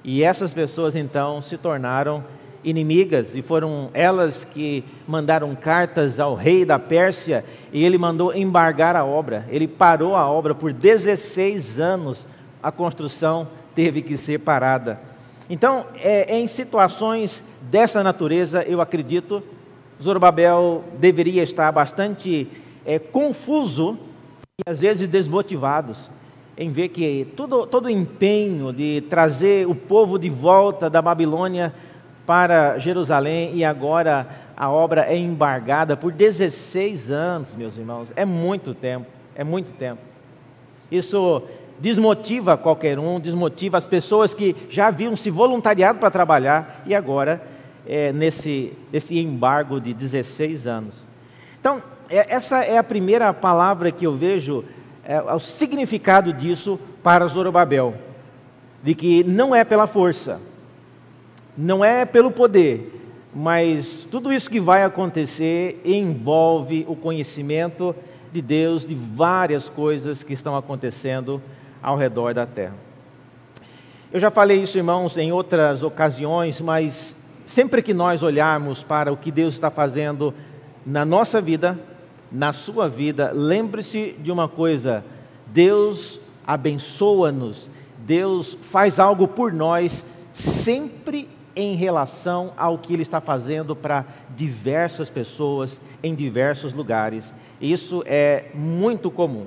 E 0.05 0.23
essas 0.23 0.53
pessoas 0.53 0.95
então 0.95 1.41
se 1.41 1.57
tornaram 1.57 2.23
inimigas, 2.63 3.35
e 3.35 3.43
foram 3.43 3.91
elas 3.93 4.45
que 4.45 4.85
mandaram 5.07 5.55
cartas 5.55 6.21
ao 6.21 6.35
rei 6.35 6.65
da 6.65 6.79
Pérsia, 6.79 7.45
e 7.73 7.85
ele 7.85 7.99
mandou 7.99 8.35
embargar 8.35 8.97
a 8.97 9.05
obra. 9.05 9.47
Ele 9.51 9.67
parou 9.67 10.15
a 10.15 10.29
obra 10.29 10.55
por 10.55 10.73
16 10.73 11.79
anos, 11.79 12.27
a 12.63 12.71
construção 12.71 13.49
teve 13.75 14.03
que 14.03 14.17
ser 14.17 14.41
parada. 14.41 15.01
Então, 15.49 15.87
é, 15.97 16.39
em 16.39 16.47
situações 16.47 17.43
dessa 17.63 18.03
natureza, 18.03 18.63
eu 18.63 18.81
acredito, 18.81 19.43
Zorobabel 20.03 20.85
deveria 20.99 21.43
estar 21.43 21.71
bastante 21.73 22.49
é, 22.85 22.99
confuso 22.99 23.99
e 24.59 24.71
às 24.71 24.81
vezes 24.81 25.09
desmotivados 25.09 26.11
em 26.57 26.71
ver 26.71 26.89
que 26.89 27.27
todo, 27.37 27.67
todo 27.67 27.87
o 27.87 27.91
empenho 27.91 28.73
de 28.73 29.03
trazer 29.11 29.67
o 29.67 29.75
povo 29.75 30.19
de 30.19 30.31
volta 30.31 30.89
da 30.89 31.03
Babilônia 31.03 31.75
para 32.25 32.79
Jerusalém 32.79 33.53
e 33.55 33.65
agora 33.65 34.27
a 34.57 34.71
obra 34.71 35.07
é 35.07 35.17
embargada 35.17 35.97
por 35.97 36.13
16 36.13 37.11
anos, 37.11 37.55
meus 37.55 37.77
irmãos. 37.77 38.13
É 38.15 38.25
muito 38.25 38.73
tempo, 38.75 39.07
é 39.35 39.43
muito 39.43 39.73
tempo. 39.73 40.01
Isso 40.91 41.43
desmotiva 41.79 42.57
qualquer 42.57 42.99
um, 42.99 43.19
desmotiva 43.19 43.77
as 43.77 43.87
pessoas 43.87 44.33
que 44.33 44.55
já 44.71 44.87
haviam 44.87 45.17
se 45.17 45.31
voluntariado 45.31 45.99
para 45.99 46.11
trabalhar 46.11 46.83
e 46.87 46.95
agora 46.95 47.43
é, 47.87 48.13
nesse, 48.13 48.73
nesse 48.93 49.19
embargo 49.19 49.81
de 49.81 49.93
16 49.93 50.67
anos. 50.67 50.95
Então, 51.61 51.83
é, 52.09 52.33
essa 52.35 52.65
é 52.65 52.79
a 52.79 52.85
primeira 52.85 53.33
palavra 53.33 53.91
que 53.91 54.07
eu 54.07 54.17
vejo, 54.17 54.65
é, 55.05 55.21
o 55.21 55.39
significado 55.39 56.33
disso 56.33 56.79
para 57.03 57.27
Zorobabel, 57.27 57.95
de 58.83 58.95
que 58.95 59.23
não 59.25 59.55
é 59.55 59.65
pela 59.65 59.87
força, 59.87 60.41
não 61.57 61.85
é 61.85 62.05
pelo 62.05 62.31
poder, 62.31 63.01
mas 63.35 64.07
tudo 64.11 64.33
isso 64.33 64.49
que 64.49 64.61
vai 64.61 64.83
acontecer 64.85 65.81
envolve 65.85 66.85
o 66.89 66.97
conhecimento 66.97 67.95
de 68.33 68.41
Deus 68.41 68.85
de 68.87 68.95
várias 68.95 69.69
coisas 69.69 70.25
que 70.25 70.33
estão 70.33 70.57
acontecendo 70.57 71.41
ao 71.83 71.97
redor 71.97 72.33
da 72.35 72.47
terra. 72.47 72.75
Eu 74.13 74.21
já 74.21 74.31
falei 74.31 74.63
isso, 74.63 74.79
irmãos, 74.79 75.17
em 75.19 75.33
outras 75.33 75.83
ocasiões, 75.83 76.61
mas 76.61 77.15
sempre 77.47 77.83
que 77.83 77.93
nós 77.93 78.23
olharmos 78.23 78.83
para 78.83 79.13
o 79.13 79.17
que 79.17 79.31
Deus 79.31 79.55
está 79.55 79.71
fazendo 79.71 80.33
na 80.87 81.05
nossa 81.05 81.41
vida, 81.41 81.79
na 82.35 82.53
sua 82.53 82.89
vida, 82.89 83.31
lembre-se 83.33 84.17
de 84.19 84.33
uma 84.33 84.49
coisa: 84.49 85.05
Deus 85.47 86.19
abençoa-nos, 86.45 87.71
Deus 87.99 88.59
faz 88.61 88.99
algo 88.99 89.29
por 89.29 89.53
nós, 89.53 90.05
sempre 90.33 91.29
em 91.55 91.77
relação 91.77 92.53
ao 92.57 92.77
que 92.77 92.93
ele 92.93 93.03
está 93.03 93.21
fazendo 93.21 93.77
para 93.77 94.05
diversas 94.37 95.09
pessoas 95.09 95.81
em 96.03 96.13
diversos 96.13 96.73
lugares. 96.73 97.33
Isso 97.61 98.03
é 98.05 98.47
muito 98.53 99.13
comum. 99.13 99.47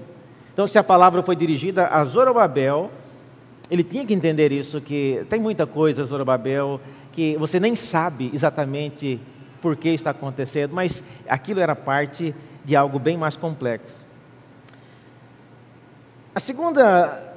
Então, 0.54 0.66
se 0.66 0.80
a 0.80 0.84
palavra 0.84 1.22
foi 1.22 1.36
dirigida 1.36 1.88
a 1.88 2.06
Zorobabel, 2.06 2.90
ele 3.70 3.84
tinha 3.84 4.06
que 4.06 4.14
entender 4.14 4.54
isso, 4.54 4.80
que 4.80 5.26
tem 5.30 5.42
muita 5.42 5.68
coisa, 5.68 6.06
Zorobabel, 6.06 6.80
que 7.12 7.36
você 7.38 7.60
nem 7.60 7.76
sabe 7.76 8.32
exatamente 8.34 9.20
por 9.62 9.76
que 9.76 9.90
está 9.90 10.12
acontecendo, 10.12 10.74
mas 10.74 11.04
aquilo 11.28 11.60
era 11.60 11.76
parte 11.76 12.34
de 12.68 12.76
algo 12.76 13.00
bem 13.00 13.16
mais 13.16 13.38
complexo. 13.38 14.06
A 16.36 16.40
segunda 16.42 17.34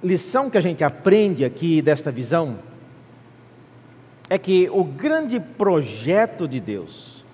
lição 0.00 0.48
que 0.48 0.56
a 0.56 0.60
gente 0.60 0.84
aprende 0.84 1.44
aqui 1.44 1.82
desta 1.82 2.12
visão 2.12 2.60
é 4.30 4.38
que 4.38 4.70
o 4.70 4.84
grande 4.84 5.40
projeto 5.40 6.46
de 6.46 6.60
Deus 6.60 7.24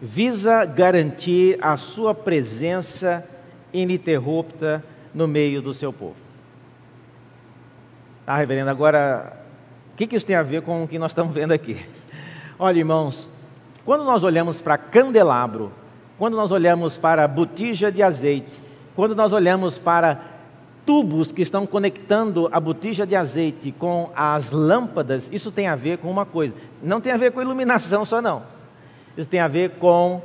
visa 0.00 0.64
garantir 0.64 1.58
a 1.60 1.76
sua 1.76 2.14
presença 2.14 3.28
ininterrupta 3.72 4.84
no 5.12 5.26
meio 5.26 5.60
do 5.60 5.74
seu 5.74 5.92
povo. 5.92 6.14
Ah, 8.24 8.36
reverendo, 8.36 8.70
agora, 8.70 9.44
o 9.92 9.96
que, 9.96 10.14
isso 10.14 10.24
tem 10.24 10.36
a 10.36 10.42
ver 10.44 10.62
com 10.62 10.84
o 10.84 10.88
que 10.88 11.00
nós 11.00 11.10
estamos 11.10 11.34
vendo 11.34 11.50
aqui? 11.50 11.84
Olha, 12.56 12.78
irmãos, 12.78 13.28
Quando 13.84 14.04
nós 14.04 14.22
olhamos 14.22 14.62
para 14.62 14.78
candelabro, 14.78 15.72
quando 16.18 16.36
nós 16.36 16.52
olhamos 16.52 16.96
para 16.96 17.26
botija 17.26 17.90
de 17.90 18.02
azeite, 18.02 18.60
quando 18.94 19.14
nós 19.14 19.32
olhamos 19.32 19.78
para 19.78 20.20
tubos 20.86 21.32
que 21.32 21.42
estão 21.42 21.66
conectando 21.66 22.48
a 22.52 22.60
botija 22.60 23.06
de 23.06 23.16
azeite 23.16 23.72
com 23.72 24.10
as 24.14 24.50
lâmpadas, 24.50 25.28
isso 25.32 25.50
tem 25.50 25.66
a 25.66 25.74
ver 25.74 25.98
com 25.98 26.10
uma 26.10 26.26
coisa. 26.26 26.54
Não 26.82 27.00
tem 27.00 27.12
a 27.12 27.16
ver 27.16 27.32
com 27.32 27.40
iluminação 27.40 28.04
só 28.04 28.20
não. 28.20 28.42
Isso 29.16 29.28
tem 29.28 29.40
a 29.40 29.48
ver 29.48 29.70
com 29.78 30.22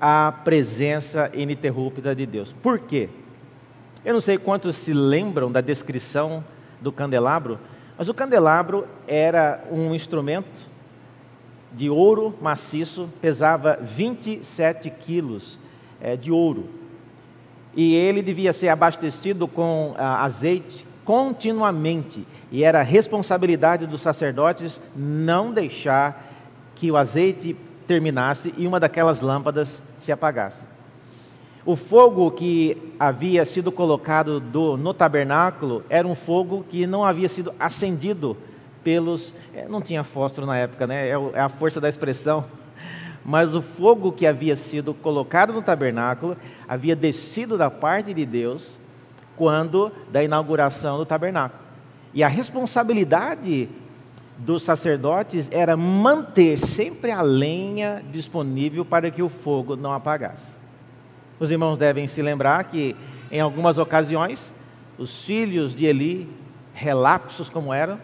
a 0.00 0.32
presença 0.44 1.30
ininterrupta 1.32 2.14
de 2.14 2.26
Deus. 2.26 2.54
Por 2.62 2.78
quê? 2.78 3.08
Eu 4.04 4.14
não 4.14 4.20
sei 4.20 4.36
quantos 4.36 4.76
se 4.76 4.92
lembram 4.92 5.50
da 5.50 5.60
descrição 5.60 6.44
do 6.80 6.90
candelabro, 6.90 7.58
mas 7.96 8.08
o 8.08 8.14
candelabro 8.14 8.86
era 9.06 9.62
um 9.70 9.94
instrumento 9.94 10.71
de 11.74 11.88
ouro 11.88 12.34
maciço, 12.40 13.08
pesava 13.20 13.78
27 13.80 14.90
quilos 14.90 15.58
é, 16.00 16.16
de 16.16 16.30
ouro. 16.30 16.66
E 17.74 17.94
ele 17.94 18.22
devia 18.22 18.52
ser 18.52 18.68
abastecido 18.68 19.48
com 19.48 19.94
ah, 19.96 20.22
azeite 20.24 20.86
continuamente. 21.04 22.26
E 22.50 22.62
era 22.64 22.82
responsabilidade 22.82 23.86
dos 23.86 24.02
sacerdotes 24.02 24.80
não 24.94 25.52
deixar 25.52 26.30
que 26.74 26.90
o 26.90 26.96
azeite 26.96 27.56
terminasse 27.86 28.52
e 28.56 28.66
uma 28.66 28.78
daquelas 28.78 29.20
lâmpadas 29.20 29.80
se 29.96 30.12
apagasse. 30.12 30.62
O 31.64 31.76
fogo 31.76 32.30
que 32.32 32.76
havia 32.98 33.44
sido 33.44 33.70
colocado 33.70 34.40
do, 34.40 34.76
no 34.76 34.92
tabernáculo 34.92 35.84
era 35.88 36.06
um 36.06 36.14
fogo 36.14 36.64
que 36.68 36.86
não 36.86 37.04
havia 37.04 37.28
sido 37.28 37.54
acendido 37.58 38.36
pelos. 38.82 39.32
É, 39.54 39.66
não 39.68 39.80
tinha 39.80 40.04
fósforo 40.04 40.46
na 40.46 40.56
época, 40.56 40.86
né? 40.86 41.08
É, 41.08 41.12
é 41.34 41.40
a 41.40 41.48
força 41.48 41.80
da 41.80 41.88
expressão. 41.88 42.44
Mas 43.24 43.54
o 43.54 43.62
fogo 43.62 44.12
que 44.12 44.26
havia 44.26 44.56
sido 44.56 44.92
colocado 44.92 45.52
no 45.52 45.62
tabernáculo 45.62 46.36
havia 46.68 46.96
descido 46.96 47.56
da 47.56 47.70
parte 47.70 48.12
de 48.12 48.26
Deus 48.26 48.78
quando 49.36 49.92
da 50.10 50.22
inauguração 50.22 50.98
do 50.98 51.06
tabernáculo. 51.06 51.60
E 52.12 52.22
a 52.22 52.28
responsabilidade 52.28 53.68
dos 54.36 54.62
sacerdotes 54.62 55.48
era 55.52 55.76
manter 55.76 56.58
sempre 56.58 57.10
a 57.10 57.22
lenha 57.22 58.02
disponível 58.10 58.84
para 58.84 59.10
que 59.10 59.22
o 59.22 59.28
fogo 59.28 59.76
não 59.76 59.92
apagasse. 59.92 60.52
Os 61.38 61.50
irmãos 61.50 61.76
devem 61.76 62.06
se 62.06 62.20
lembrar 62.22 62.64
que, 62.64 62.96
em 63.30 63.40
algumas 63.40 63.78
ocasiões, 63.78 64.50
os 64.98 65.24
filhos 65.24 65.74
de 65.74 65.86
Eli, 65.86 66.28
relapsos 66.74 67.48
como 67.48 67.72
eram, 67.72 67.98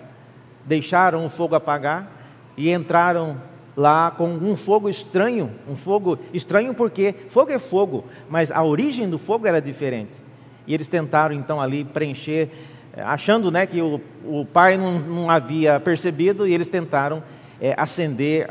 deixaram 0.65 1.25
o 1.25 1.29
fogo 1.29 1.55
apagar 1.55 2.11
e 2.57 2.71
entraram 2.73 3.37
lá 3.77 4.11
com 4.11 4.29
um 4.29 4.57
fogo 4.57 4.89
estranho, 4.89 5.53
um 5.69 5.77
fogo 5.77 6.19
estranho 6.33 6.75
porque 6.75 7.15
fogo 7.29 7.53
é 7.53 7.59
fogo, 7.59 8.05
mas 8.29 8.51
a 8.51 8.63
origem 8.63 9.09
do 9.09 9.19
fogo 9.19 9.47
era 9.47 9.61
diferente. 9.61 10.13
E 10.67 10.75
eles 10.75 10.89
tentaram 10.89 11.35
então 11.35 11.61
ali 11.61 11.85
preencher, 11.85 12.51
eh, 12.93 13.03
achando 13.03 13.51
né, 13.51 13.67
que 13.67 13.81
o, 13.81 14.01
o 14.25 14.45
pai 14.45 14.77
não, 14.77 14.99
não 14.99 15.31
havia 15.31 15.79
percebido, 15.79 16.47
e 16.47 16.53
eles 16.53 16.69
tentaram 16.69 17.23
é, 17.61 17.75
acender 17.77 18.47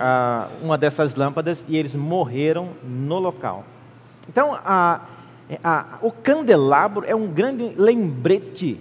uma 0.62 0.78
dessas 0.78 1.16
lâmpadas 1.16 1.64
e 1.68 1.78
eles 1.78 1.96
morreram 1.96 2.70
no 2.84 3.20
local. 3.20 3.64
Então, 4.30 4.58
a, 4.66 5.02
a, 5.64 5.86
o 6.02 6.12
candelabro 6.12 7.06
é 7.08 7.16
um 7.16 7.28
grande 7.28 7.74
lembrete 7.78 8.80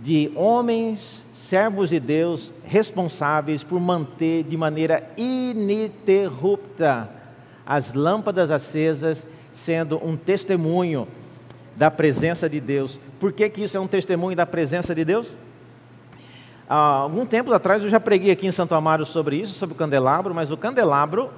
de 0.00 0.32
homens 0.34 1.24
servos 1.50 1.90
de 1.90 1.98
Deus 1.98 2.52
responsáveis 2.64 3.64
por 3.64 3.80
manter 3.80 4.44
de 4.44 4.56
maneira 4.56 5.02
ininterrupta 5.16 7.10
as 7.66 7.92
lâmpadas 7.92 8.52
acesas, 8.52 9.26
sendo 9.52 10.00
um 10.06 10.16
testemunho 10.16 11.08
da 11.74 11.90
presença 11.90 12.48
de 12.48 12.60
Deus. 12.60 13.00
Por 13.18 13.32
que, 13.32 13.48
que 13.48 13.64
isso 13.64 13.76
é 13.76 13.80
um 13.80 13.88
testemunho 13.88 14.36
da 14.36 14.46
presença 14.46 14.94
de 14.94 15.04
Deus? 15.04 15.26
Há 16.68 16.76
algum 16.76 17.26
tempo 17.26 17.52
atrás 17.52 17.82
eu 17.82 17.88
já 17.88 17.98
preguei 17.98 18.30
aqui 18.30 18.46
em 18.46 18.52
Santo 18.52 18.76
Amaro 18.76 19.04
sobre 19.04 19.34
isso, 19.34 19.54
sobre 19.54 19.74
o 19.74 19.76
candelabro, 19.78 20.32
mas 20.32 20.52
o 20.52 20.56
candelabro, 20.56 21.30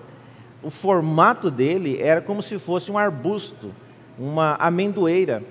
o 0.62 0.68
formato 0.68 1.50
dele 1.50 1.98
era 2.02 2.20
como 2.20 2.42
se 2.42 2.58
fosse 2.58 2.92
um 2.92 2.98
arbusto, 2.98 3.72
uma 4.18 4.56
amendoeira. 4.56 5.42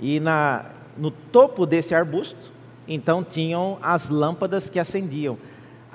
E 0.00 0.18
na, 0.18 0.64
no 0.96 1.12
topo 1.12 1.64
desse 1.64 1.94
arbusto 1.94 2.58
então 2.92 3.22
tinham 3.22 3.78
as 3.80 4.08
lâmpadas 4.08 4.68
que 4.68 4.80
acendiam. 4.80 5.38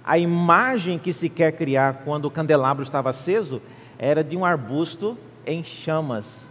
A 0.01 0.17
imagem 0.17 0.97
que 0.97 1.11
se 1.11 1.27
quer 1.27 1.51
criar 1.51 2.03
quando 2.05 2.23
o 2.23 2.31
candelabro 2.31 2.83
estava 2.83 3.09
aceso 3.09 3.61
era 3.99 4.23
de 4.23 4.37
um 4.37 4.45
arbusto 4.45 5.17
em 5.45 5.61
chamas. 5.61 6.47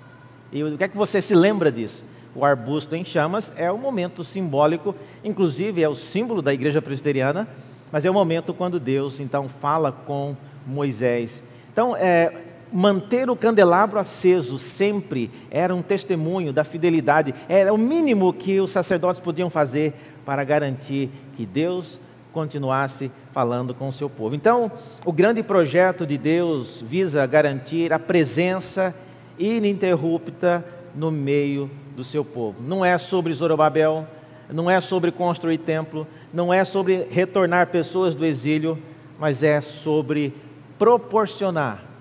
E 0.52 0.62
o 0.62 0.76
que 0.76 0.84
é 0.84 0.88
que 0.88 0.96
você 0.98 1.22
se 1.22 1.34
lembra 1.34 1.72
disso? 1.72 2.04
O 2.34 2.44
arbusto 2.44 2.94
em 2.94 3.02
chamas 3.04 3.50
é 3.56 3.72
o 3.72 3.78
momento 3.78 4.22
simbólico, 4.22 4.94
inclusive 5.24 5.82
é 5.82 5.88
o 5.88 5.94
símbolo 5.94 6.42
da 6.42 6.52
igreja 6.52 6.82
presbiteriana, 6.82 7.48
mas 7.90 8.04
é 8.04 8.10
o 8.10 8.14
momento 8.14 8.52
quando 8.52 8.78
Deus 8.78 9.20
então 9.20 9.48
fala 9.48 9.90
com 9.92 10.36
Moisés. 10.66 11.42
Então, 11.72 11.96
é, 11.96 12.42
manter 12.74 13.30
o 13.30 13.36
candelabro 13.36 14.00
aceso 14.00 14.58
sempre 14.58 15.30
era 15.48 15.72
um 15.72 15.80
testemunho 15.80 16.52
da 16.52 16.64
fidelidade, 16.64 17.32
era 17.48 17.72
o 17.72 17.78
mínimo 17.78 18.32
que 18.32 18.60
os 18.60 18.72
sacerdotes 18.72 19.20
podiam 19.20 19.48
fazer 19.48 19.94
para 20.26 20.42
garantir 20.42 21.08
que 21.36 21.46
Deus 21.46 22.00
continuasse 22.32 23.12
falando 23.30 23.72
com 23.74 23.88
o 23.88 23.92
seu 23.92 24.10
povo. 24.10 24.34
Então, 24.34 24.72
o 25.04 25.12
grande 25.12 25.40
projeto 25.40 26.04
de 26.04 26.18
Deus 26.18 26.82
visa 26.84 27.24
garantir 27.26 27.92
a 27.92 27.98
presença 27.98 28.92
ininterrupta 29.38 30.64
no 30.96 31.12
meio 31.12 31.70
do 31.94 32.02
seu 32.02 32.24
povo. 32.24 32.60
Não 32.60 32.84
é 32.84 32.98
sobre 32.98 33.32
Zorobabel, 33.32 34.04
não 34.52 34.68
é 34.68 34.80
sobre 34.80 35.12
construir 35.12 35.58
templo, 35.58 36.08
não 36.32 36.52
é 36.52 36.64
sobre 36.64 37.06
retornar 37.08 37.68
pessoas 37.68 38.16
do 38.16 38.24
exílio, 38.24 38.76
mas 39.16 39.44
é 39.44 39.60
sobre 39.60 40.34
proporcionar 40.76 41.93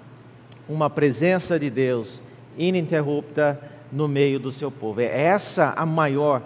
uma 0.68 0.90
presença 0.90 1.60
de 1.60 1.70
Deus 1.70 2.22
ininterrupta 2.58 3.60
no 3.92 4.08
meio 4.08 4.40
do 4.40 4.52
seu 4.52 4.72
povo. 4.72 5.02
É 5.02 5.06
essa 5.08 5.74
a 5.76 5.86
maior 5.86 6.42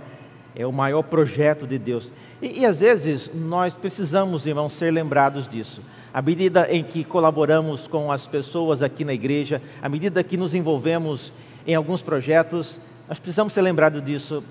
é 0.59 0.65
o 0.65 0.73
maior 0.73 1.03
projeto 1.03 1.67
de 1.67 1.77
Deus. 1.77 2.11
E, 2.41 2.61
e 2.61 2.65
às 2.65 2.79
vezes 2.79 3.29
nós 3.31 3.75
precisamos, 3.75 4.47
irmãos, 4.47 4.73
ser 4.73 4.89
lembrados 4.89 5.47
disso. 5.47 5.81
À 6.11 6.19
medida 6.19 6.67
em 6.71 6.83
que 6.83 7.03
colaboramos 7.03 7.87
com 7.87 8.11
as 8.11 8.25
pessoas 8.25 8.81
aqui 8.81 9.05
na 9.05 9.13
igreja, 9.13 9.61
à 9.81 9.87
medida 9.87 10.23
que 10.23 10.35
nos 10.35 10.55
envolvemos 10.55 11.31
em 11.67 11.75
alguns 11.75 12.01
projetos, 12.01 12.79
nós 13.07 13.19
precisamos 13.19 13.53
ser 13.53 13.61
lembrados 13.61 14.03
disso. 14.03 14.43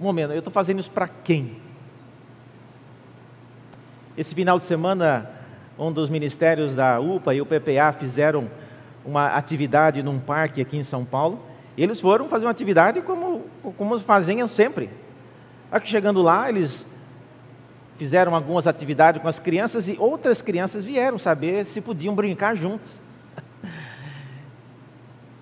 Um 0.00 0.04
momento, 0.04 0.32
eu 0.32 0.38
estou 0.38 0.52
fazendo 0.52 0.80
isso 0.80 0.90
para 0.90 1.06
quem? 1.06 1.56
Esse 4.18 4.34
final 4.34 4.58
de 4.58 4.64
semana, 4.64 5.30
um 5.78 5.92
dos 5.92 6.10
ministérios 6.10 6.74
da 6.74 6.98
UPA 6.98 7.34
e 7.34 7.40
o 7.40 7.46
PPA 7.46 7.92
fizeram 7.96 8.48
uma 9.04 9.28
atividade 9.28 10.02
num 10.02 10.18
parque 10.18 10.60
aqui 10.60 10.76
em 10.76 10.84
São 10.84 11.04
Paulo. 11.04 11.40
Eles 11.76 12.00
foram 12.00 12.28
fazer 12.28 12.44
uma 12.44 12.50
atividade 12.50 13.00
como, 13.00 13.42
como 13.76 13.98
faziam 13.98 14.46
sempre. 14.46 14.90
Aqui 15.70 15.88
chegando 15.88 16.20
lá, 16.20 16.48
eles 16.48 16.84
fizeram 17.96 18.34
algumas 18.34 18.66
atividades 18.66 19.22
com 19.22 19.28
as 19.28 19.38
crianças 19.38 19.88
e 19.88 19.96
outras 19.98 20.42
crianças 20.42 20.84
vieram 20.84 21.18
saber 21.18 21.64
se 21.66 21.80
podiam 21.80 22.14
brincar 22.14 22.54
juntos. 22.54 23.00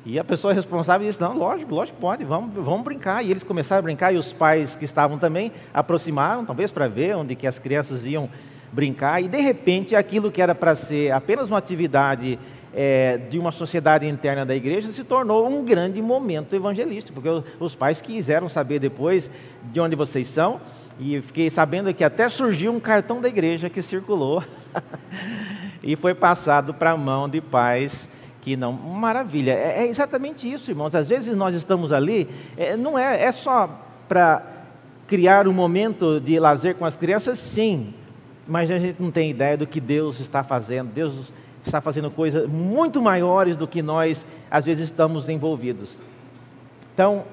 E 0.03 0.19
a 0.19 0.25
pessoa 0.25 0.55
responsável 0.55 1.07
disse: 1.07 1.21
Não, 1.21 1.37
lógico, 1.37 1.75
lógico, 1.75 1.99
pode, 2.01 2.25
vamos, 2.25 2.55
vamos 2.55 2.83
brincar. 2.83 3.23
E 3.23 3.31
eles 3.31 3.43
começaram 3.43 3.81
a 3.81 3.83
brincar, 3.83 4.11
e 4.13 4.17
os 4.17 4.33
pais 4.33 4.75
que 4.75 4.87
estavam 4.87 5.19
também 5.19 5.53
aproximaram, 5.75 6.43
talvez 6.43 6.73
para 6.73 6.89
ver 6.89 7.15
onde 7.15 7.37
que 7.37 7.47
as 7.47 7.59
crianças 7.59 8.07
iam 8.07 8.29
brincar. 8.73 9.23
E 9.23 9.29
de 9.29 9.39
repente, 9.41 9.95
aquilo 9.95 10.31
que 10.31 10.41
era 10.41 10.55
para 10.55 10.75
ser 10.75 11.13
apenas 11.13 11.49
uma 11.49 11.59
atividade 11.59 12.39
é, 12.75 13.17
de 13.17 13.39
uma 13.39 13.53
sociedade 13.53 14.07
interna 14.07 14.45
da 14.47 14.55
igreja 14.55 14.93
se 14.93 15.05
tornou 15.05 15.49
um 15.49 15.65
grande 15.65 16.01
momento 16.01 16.55
evangelístico, 16.55 17.21
porque 17.21 17.49
os 17.59 17.75
pais 17.75 18.01
quiseram 18.01 18.49
saber 18.49 18.79
depois 18.79 19.31
de 19.73 19.81
onde 19.81 19.97
vocês 19.97 20.29
são, 20.29 20.61
e 20.99 21.21
fiquei 21.21 21.49
sabendo 21.49 21.93
que 21.95 22.05
até 22.05 22.29
surgiu 22.29 22.73
um 22.73 22.81
cartão 22.81 23.21
da 23.21 23.29
igreja 23.29 23.71
que 23.71 23.81
circulou 23.81 24.43
e 25.83 25.97
foi 25.97 26.15
passado 26.15 26.75
para 26.75 26.93
a 26.93 26.97
mão 26.97 27.29
de 27.29 27.41
pais 27.41 28.09
que 28.43 28.57
não. 28.57 28.73
Maravilha, 28.73 29.53
é, 29.53 29.85
é, 29.85 29.87
exatamente 29.89 30.51
isso, 30.51 30.71
irmãos. 30.71 30.95
Às 30.95 31.09
vezes 31.09 31.37
nós 31.37 31.55
estamos 31.55 31.93
ali, 31.93 32.29
é, 32.57 32.77
não 32.77 32.99
é, 32.99 33.25
é 33.25 33.33
só 33.33 33.69
para 34.09 34.43
criar 35.07 35.49
um 35.49 35.53
momento 35.53 36.21
de 36.21 36.39
lazer 36.39 36.77
com 36.77 36.85
as 36.85 36.97
crianças, 36.97 37.39
sim, 37.39 37.95
mas 38.47 38.71
a 38.71 38.79
gente 38.79 39.03
não 39.03 39.11
tem 39.11 39.31
ideia 39.31 39.57
do 39.57 39.67
que 39.67 39.81
Deus 39.81 40.21
está 40.21 40.45
fazendo. 40.45 40.93
Deus 40.93 41.33
está 41.65 41.81
fazendo 41.81 42.11
coisas 42.11 42.49
muito 42.49 43.01
maiores 43.03 43.57
do 43.57 43.67
que 43.67 43.83
nós 43.83 44.27
às 44.51 44.65
vezes 44.65 44.85
estamos 44.85 45.29
envolvidos. 45.29 45.97
Então, 46.95 47.25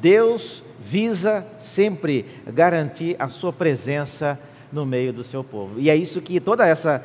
Deus 0.00 0.62
visa 0.80 1.46
sempre 1.60 2.24
garantir 2.46 3.16
a 3.18 3.28
sua 3.28 3.52
presença 3.52 4.38
no 4.72 4.86
meio 4.86 5.12
do 5.12 5.24
seu 5.24 5.42
povo. 5.42 5.80
E 5.80 5.90
é 5.90 5.96
isso 5.96 6.20
que 6.20 6.40
toda 6.40 6.66
essa 6.66 7.04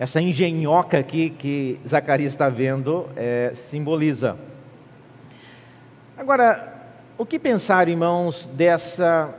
essa 0.00 0.20
engenhoca 0.20 0.96
aqui 0.96 1.28
que 1.28 1.80
Zacarias 1.84 2.32
está 2.32 2.48
vendo 2.48 3.08
é, 3.16 3.50
simboliza. 3.52 4.36
Agora, 6.16 6.72
o 7.18 7.26
que 7.26 7.36
pensar, 7.36 7.88
irmãos, 7.88 8.48
dessa, 8.54 9.34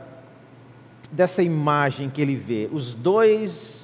dessa 1.10 1.42
imagem 1.42 2.10
que 2.10 2.20
ele 2.20 2.36
vê? 2.36 2.68
Os 2.70 2.94
dois, 2.94 3.79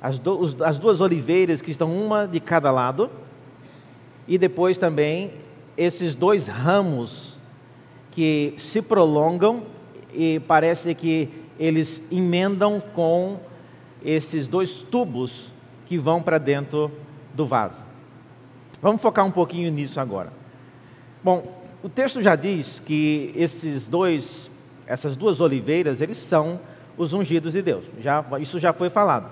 as, 0.00 0.18
do, 0.18 0.38
os, 0.38 0.60
as 0.62 0.78
duas 0.78 1.00
oliveiras 1.00 1.62
que 1.62 1.70
estão 1.70 1.92
uma 1.92 2.26
de 2.26 2.40
cada 2.40 2.70
lado, 2.70 3.10
e 4.28 4.36
depois 4.38 4.76
também 4.78 5.32
esses 5.76 6.14
dois 6.14 6.48
ramos 6.48 7.36
que 8.10 8.54
se 8.58 8.80
prolongam 8.80 9.64
e 10.12 10.40
parece 10.40 10.94
que 10.94 11.28
eles 11.58 12.02
emendam 12.10 12.80
com 12.94 13.38
esses 14.02 14.48
dois 14.48 14.80
tubos 14.80 15.52
que 15.86 15.98
vão 15.98 16.22
para 16.22 16.38
dentro 16.38 16.90
do 17.34 17.46
vaso. 17.46 17.84
Vamos 18.80 19.02
focar 19.02 19.24
um 19.24 19.30
pouquinho 19.30 19.70
nisso 19.70 20.00
agora. 20.00 20.32
Bom, 21.22 21.62
o 21.82 21.88
texto 21.88 22.22
já 22.22 22.36
diz 22.36 22.80
que 22.80 23.32
esses 23.36 23.86
dois, 23.86 24.50
essas 24.86 25.16
duas 25.16 25.40
oliveiras, 25.40 26.00
eles 26.00 26.16
são 26.16 26.60
os 26.96 27.12
ungidos 27.12 27.52
de 27.52 27.62
Deus. 27.62 27.84
Já, 28.00 28.24
isso 28.40 28.58
já 28.58 28.72
foi 28.72 28.90
falado. 28.90 29.30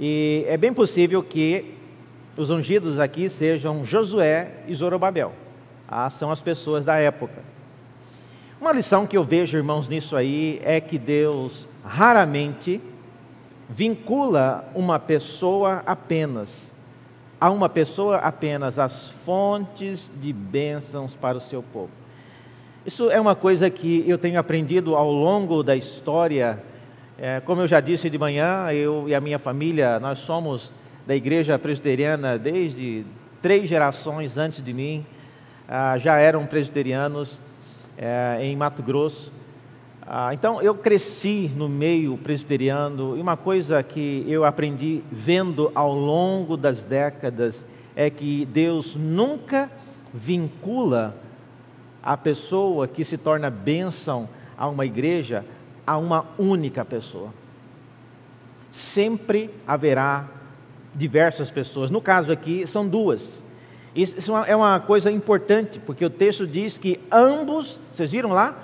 E 0.00 0.46
é 0.48 0.56
bem 0.56 0.72
possível 0.72 1.22
que 1.22 1.74
os 2.34 2.48
ungidos 2.48 2.98
aqui 2.98 3.28
sejam 3.28 3.84
Josué 3.84 4.50
e 4.66 4.74
Zorobabel. 4.74 5.34
Ah, 5.86 6.08
são 6.08 6.32
as 6.32 6.40
pessoas 6.40 6.86
da 6.86 6.96
época. 6.96 7.42
Uma 8.58 8.72
lição 8.72 9.06
que 9.06 9.14
eu 9.14 9.22
vejo, 9.22 9.58
irmãos, 9.58 9.90
nisso 9.90 10.16
aí 10.16 10.58
é 10.64 10.80
que 10.80 10.98
Deus 10.98 11.68
raramente 11.84 12.80
vincula 13.68 14.68
uma 14.74 14.98
pessoa 14.98 15.82
apenas 15.84 16.72
a 17.40 17.50
uma 17.50 17.70
pessoa 17.70 18.16
apenas 18.16 18.78
as 18.78 19.10
fontes 19.10 20.10
de 20.20 20.30
bênçãos 20.30 21.14
para 21.14 21.38
o 21.38 21.40
seu 21.40 21.62
povo. 21.62 21.90
Isso 22.84 23.10
é 23.10 23.18
uma 23.18 23.34
coisa 23.34 23.70
que 23.70 24.04
eu 24.06 24.18
tenho 24.18 24.38
aprendido 24.38 24.94
ao 24.94 25.10
longo 25.10 25.62
da 25.62 25.74
história. 25.74 26.62
É, 27.22 27.38
como 27.38 27.60
eu 27.60 27.68
já 27.68 27.80
disse 27.80 28.08
de 28.08 28.16
manhã, 28.16 28.72
eu 28.72 29.06
e 29.06 29.14
a 29.14 29.20
minha 29.20 29.38
família, 29.38 30.00
nós 30.00 30.20
somos 30.20 30.72
da 31.06 31.14
igreja 31.14 31.58
presbiteriana 31.58 32.38
desde 32.38 33.04
três 33.42 33.68
gerações 33.68 34.38
antes 34.38 34.64
de 34.64 34.72
mim, 34.72 35.04
ah, 35.68 35.98
já 35.98 36.16
eram 36.16 36.46
presbiterianos 36.46 37.38
é, 37.98 38.38
em 38.40 38.56
Mato 38.56 38.82
Grosso. 38.82 39.30
Ah, 40.00 40.32
então 40.32 40.62
eu 40.62 40.74
cresci 40.74 41.50
no 41.54 41.68
meio 41.68 42.16
presbiteriano 42.16 43.18
e 43.18 43.20
uma 43.20 43.36
coisa 43.36 43.82
que 43.82 44.24
eu 44.26 44.42
aprendi 44.42 45.02
vendo 45.12 45.70
ao 45.74 45.92
longo 45.94 46.56
das 46.56 46.86
décadas 46.86 47.66
é 47.94 48.08
que 48.08 48.46
Deus 48.46 48.96
nunca 48.96 49.70
vincula 50.14 51.14
a 52.02 52.16
pessoa 52.16 52.88
que 52.88 53.04
se 53.04 53.18
torna 53.18 53.50
bênção 53.50 54.26
a 54.56 54.66
uma 54.66 54.86
igreja 54.86 55.44
a 55.90 55.98
uma 55.98 56.24
única 56.38 56.84
pessoa. 56.84 57.34
Sempre 58.70 59.50
haverá 59.66 60.28
diversas 60.94 61.50
pessoas. 61.50 61.90
No 61.90 62.00
caso 62.00 62.30
aqui, 62.30 62.64
são 62.64 62.86
duas. 62.86 63.42
Isso 63.92 64.36
é 64.36 64.54
uma 64.54 64.78
coisa 64.78 65.10
importante, 65.10 65.80
porque 65.80 66.04
o 66.04 66.10
texto 66.10 66.46
diz 66.46 66.78
que 66.78 67.00
ambos, 67.10 67.80
vocês 67.92 68.12
viram 68.12 68.30
lá? 68.30 68.56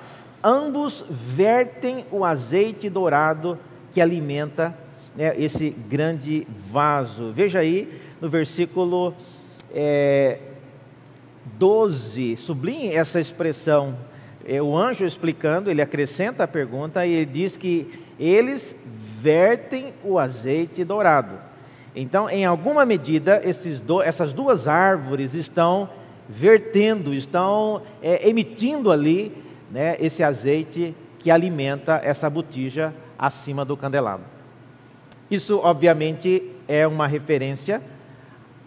ambos 0.45 1.05
vertem 1.11 2.07
o 2.13 2.25
azeite 2.25 2.89
dourado 2.89 3.59
que 3.91 4.01
alimenta 4.01 4.79
né, 5.17 5.35
esse 5.37 5.71
grande 5.71 6.47
vaso. 6.71 7.33
Veja 7.33 7.59
aí 7.59 8.01
no 8.21 8.29
versículo 8.29 9.13
é, 9.75 10.39
12, 11.59 12.37
sublinhe 12.37 12.95
essa 12.95 13.19
expressão. 13.19 13.99
É, 14.49 14.63
o 14.63 14.77
anjo 14.77 15.05
explicando, 15.05 15.69
ele 15.69 15.83
acrescenta 15.83 16.45
a 16.45 16.49
pergunta 16.49 17.05
e 17.05 17.13
ele 17.13 17.27
diz 17.27 17.57
que 17.57 18.01
eles 18.17 18.77
vertem 18.87 19.93
o 20.05 20.21
azeite 20.21 20.85
dourado. 20.85 21.35
Então, 21.97 22.31
em 22.31 22.45
alguma 22.45 22.87
medida, 22.87 23.43
do, 23.85 24.01
essas 24.01 24.33
duas 24.33 24.69
árvores 24.69 25.35
estão 25.35 25.89
vertendo, 26.29 27.13
estão 27.13 27.83
é, 28.01 28.29
emitindo 28.29 28.93
ali 28.93 29.33
né, 29.69 29.97
esse 29.99 30.23
azeite 30.23 30.95
que 31.19 31.29
alimenta 31.29 32.01
essa 32.05 32.31
botija 32.31 32.95
acima 33.19 33.65
do 33.65 33.77
candelabro. 33.77 34.27
Isso, 35.29 35.59
obviamente, 35.59 36.53
é 36.69 36.87
uma 36.87 37.09
referência 37.09 37.83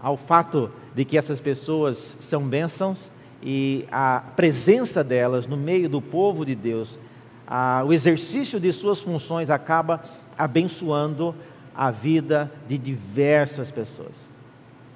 ao 0.01 0.17
fato 0.17 0.71
de 0.93 1.05
que 1.05 1.17
essas 1.17 1.39
pessoas 1.39 2.17
são 2.19 2.43
bênçãos 2.43 3.09
e 3.41 3.85
a 3.91 4.21
presença 4.35 5.03
delas 5.03 5.47
no 5.47 5.55
meio 5.55 5.87
do 5.87 6.01
povo 6.01 6.45
de 6.45 6.55
Deus, 6.55 6.99
a, 7.47 7.83
o 7.85 7.93
exercício 7.93 8.59
de 8.59 8.71
suas 8.71 8.99
funções 8.99 9.49
acaba 9.49 10.03
abençoando 10.37 11.33
a 11.75 11.91
vida 11.91 12.51
de 12.67 12.77
diversas 12.77 13.71
pessoas. 13.71 14.29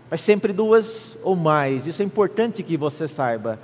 Mas 0.09 0.21
sempre 0.21 0.53
duas 0.53 1.17
ou 1.23 1.35
mais, 1.35 1.87
isso 1.87 2.01
é 2.01 2.05
importante 2.05 2.61
que 2.61 2.77
você 2.77 3.07
saiba. 3.07 3.59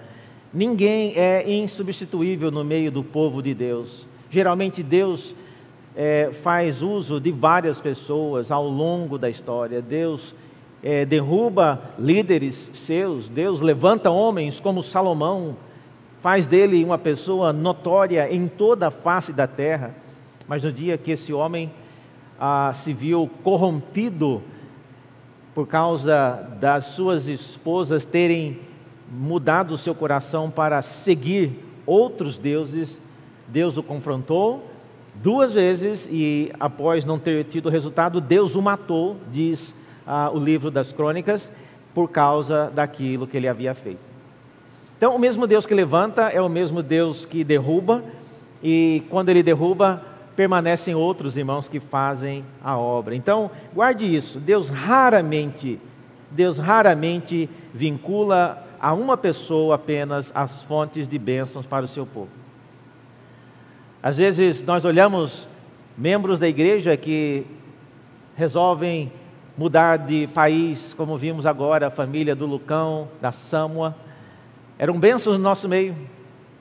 Ninguém 0.54 1.14
é 1.16 1.48
insubstituível 1.52 2.50
no 2.50 2.64
meio 2.64 2.92
do 2.92 3.04
povo 3.04 3.42
de 3.42 3.54
Deus. 3.54 4.08
Geralmente 4.32 4.82
Deus 4.82 5.36
é, 5.96 6.32
faz 6.32 6.82
uso 6.82 7.20
de 7.20 7.32
várias 7.32 7.80
pessoas 7.80 8.52
ao 8.52 8.68
longo 8.68 9.18
da 9.18 9.30
história. 9.30 9.82
Deus 9.82 10.34
é, 10.84 11.06
derruba 11.06 11.82
líderes 11.98 12.70
seus, 12.74 13.30
Deus 13.30 13.62
levanta 13.62 14.10
homens 14.10 14.60
como 14.60 14.82
Salomão, 14.82 15.56
faz 16.22 16.48
dele 16.48 16.84
uma 16.84 16.98
pessoa 16.98 17.52
notória 17.54 18.34
em 18.34 18.48
toda 18.48 18.88
a 18.88 18.92
face 18.92 19.34
da 19.34 19.48
terra. 19.48 19.96
Mas 20.48 20.64
no 20.64 20.72
dia 20.72 20.98
que 20.98 21.12
esse 21.12 21.32
homem 21.32 21.72
ah, 22.40 22.72
se 22.74 22.94
viu 22.94 23.30
corrompido 23.44 24.42
por 25.54 25.68
causa 25.68 26.48
das 26.60 26.86
suas 26.86 27.28
esposas 27.28 28.06
terem 28.06 28.60
mudado 29.12 29.74
o 29.74 29.78
seu 29.78 29.96
coração 29.96 30.50
para 30.50 30.82
seguir 30.82 31.60
outros 31.86 32.38
deuses, 32.38 33.02
Deus 33.48 33.78
o 33.78 33.84
confrontou 33.84 34.70
duas 35.16 35.54
vezes 35.54 36.08
e, 36.10 36.52
após 36.60 37.04
não 37.04 37.20
ter 37.20 37.44
tido 37.46 37.70
resultado, 37.70 38.22
Deus 38.22 38.56
o 38.56 38.62
matou, 38.62 39.18
diz 39.32 39.76
ah, 40.12 40.32
o 40.34 40.40
livro 40.40 40.72
das 40.72 40.92
crônicas, 40.92 41.52
por 41.94 42.10
causa 42.10 42.72
daquilo 42.74 43.28
que 43.28 43.38
ele 43.38 43.48
havia 43.48 43.76
feito. 43.76 44.00
Então, 44.98 45.16
o 45.16 45.20
mesmo 45.20 45.46
Deus 45.46 45.68
que 45.68 45.74
levanta 45.76 46.30
é 46.30 46.42
o 46.42 46.50
mesmo 46.50 46.82
Deus 46.82 47.26
que 47.26 47.44
derruba, 47.44 48.04
e 48.64 49.04
quando 49.08 49.30
ele 49.30 49.44
derruba, 49.44 50.04
permanecem 50.36 50.96
outros 50.96 51.38
irmãos 51.38 51.70
que 51.70 51.80
fazem 51.80 52.44
a 52.64 52.76
obra. 52.76 53.16
Então, 53.16 53.52
guarde 53.72 54.04
isso: 54.04 54.40
Deus 54.40 54.70
raramente, 54.70 55.80
Deus 56.32 56.58
raramente 56.58 57.48
vincula 57.72 58.66
a 58.82 58.94
uma 58.94 59.16
pessoa 59.16 59.76
apenas 59.76 60.32
as 60.34 60.64
fontes 60.64 61.08
de 61.08 61.20
bênçãos 61.20 61.68
para 61.68 61.86
o 61.86 61.88
seu 61.88 62.06
povo. 62.06 62.30
Às 64.02 64.18
vezes 64.18 64.64
nós 64.64 64.86
olhamos 64.86 65.48
membros 65.96 66.40
da 66.40 66.48
igreja 66.48 66.98
que 66.98 67.46
resolvem 68.36 69.12
mudar 69.60 69.98
de 69.98 70.26
país, 70.28 70.94
como 70.94 71.18
vimos 71.18 71.46
agora 71.46 71.88
a 71.88 71.90
família 71.90 72.34
do 72.34 72.46
Lucão, 72.46 73.10
da 73.20 73.30
Samua, 73.30 73.94
eram 74.78 74.98
bênçãos 74.98 75.36
no 75.36 75.44
nosso 75.44 75.68
meio, 75.68 75.98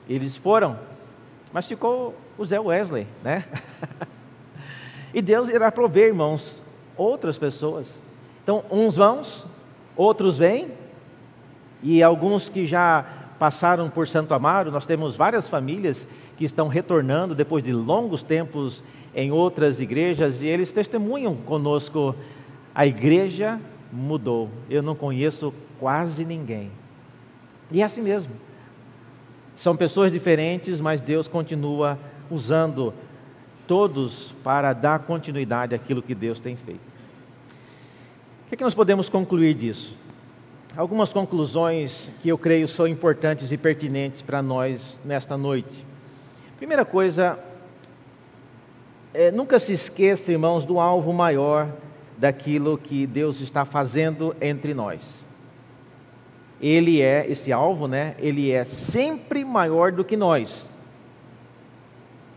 eles 0.09 0.35
foram, 0.35 0.77
mas 1.53 1.65
ficou 1.65 2.13
o 2.37 2.43
Zé 2.43 2.59
Wesley, 2.59 3.07
né? 3.23 3.45
e 5.13 5.21
Deus 5.21 5.47
irá 5.47 5.71
prover, 5.71 6.07
irmãos, 6.07 6.61
outras 6.97 7.37
pessoas. 7.37 7.87
Então, 8.43 8.65
uns 8.69 8.97
vão, 8.97 9.21
outros 9.95 10.37
vêm, 10.37 10.67
e 11.81 12.03
alguns 12.03 12.49
que 12.49 12.65
já 12.65 13.05
passaram 13.39 13.89
por 13.89 14.09
Santo 14.09 14.33
Amaro, 14.33 14.71
nós 14.71 14.85
temos 14.85 15.15
várias 15.15 15.47
famílias 15.47 16.05
que 16.35 16.43
estão 16.43 16.67
retornando 16.67 17.33
depois 17.33 17.63
de 17.63 17.71
longos 17.71 18.23
tempos 18.23 18.83
em 19.15 19.31
outras 19.31 19.79
igrejas 19.79 20.41
e 20.41 20.47
eles 20.47 20.73
testemunham 20.73 21.37
conosco: 21.37 22.13
a 22.79 22.87
igreja 22.87 23.59
mudou. 23.91 24.49
Eu 24.69 24.81
não 24.81 24.95
conheço 24.95 25.53
quase 25.77 26.23
ninguém. 26.23 26.71
E 27.69 27.81
é 27.81 27.83
assim 27.83 28.01
mesmo. 28.01 28.31
São 29.53 29.75
pessoas 29.75 30.13
diferentes, 30.13 30.79
mas 30.79 31.01
Deus 31.01 31.27
continua 31.27 31.99
usando 32.31 32.93
todos 33.67 34.33
para 34.45 34.71
dar 34.71 34.99
continuidade 34.99 35.75
àquilo 35.75 36.01
que 36.01 36.15
Deus 36.15 36.39
tem 36.39 36.55
feito. 36.55 36.79
O 38.45 38.47
que, 38.47 38.55
é 38.55 38.57
que 38.57 38.63
nós 38.63 38.73
podemos 38.73 39.09
concluir 39.09 39.55
disso? 39.55 39.93
algumas 40.77 41.11
conclusões 41.11 42.09
que 42.21 42.29
eu 42.29 42.37
creio 42.37 42.65
são 42.65 42.87
importantes 42.87 43.51
e 43.51 43.57
pertinentes 43.57 44.21
para 44.21 44.41
nós 44.41 44.97
nesta 45.03 45.35
noite. 45.35 45.85
Primeira 46.55 46.85
coisa, 46.85 47.37
é, 49.13 49.31
nunca 49.31 49.59
se 49.59 49.73
esqueça, 49.73 50.31
irmãos, 50.31 50.63
do 50.63 50.79
alvo 50.79 51.11
maior 51.11 51.67
daquilo 52.19 52.77
que 52.77 53.07
Deus 53.07 53.39
está 53.39 53.63
fazendo 53.63 54.35
entre 54.41 54.73
nós. 54.73 55.25
Ele 56.61 57.01
é, 57.01 57.25
esse 57.31 57.53
alvo, 57.53 57.87
né? 57.87 58.15
Ele 58.19 58.51
é 58.51 58.65
sempre 58.65 59.45
maior 59.45 59.93
do 59.93 60.03
que 60.03 60.17
nós. 60.17 60.67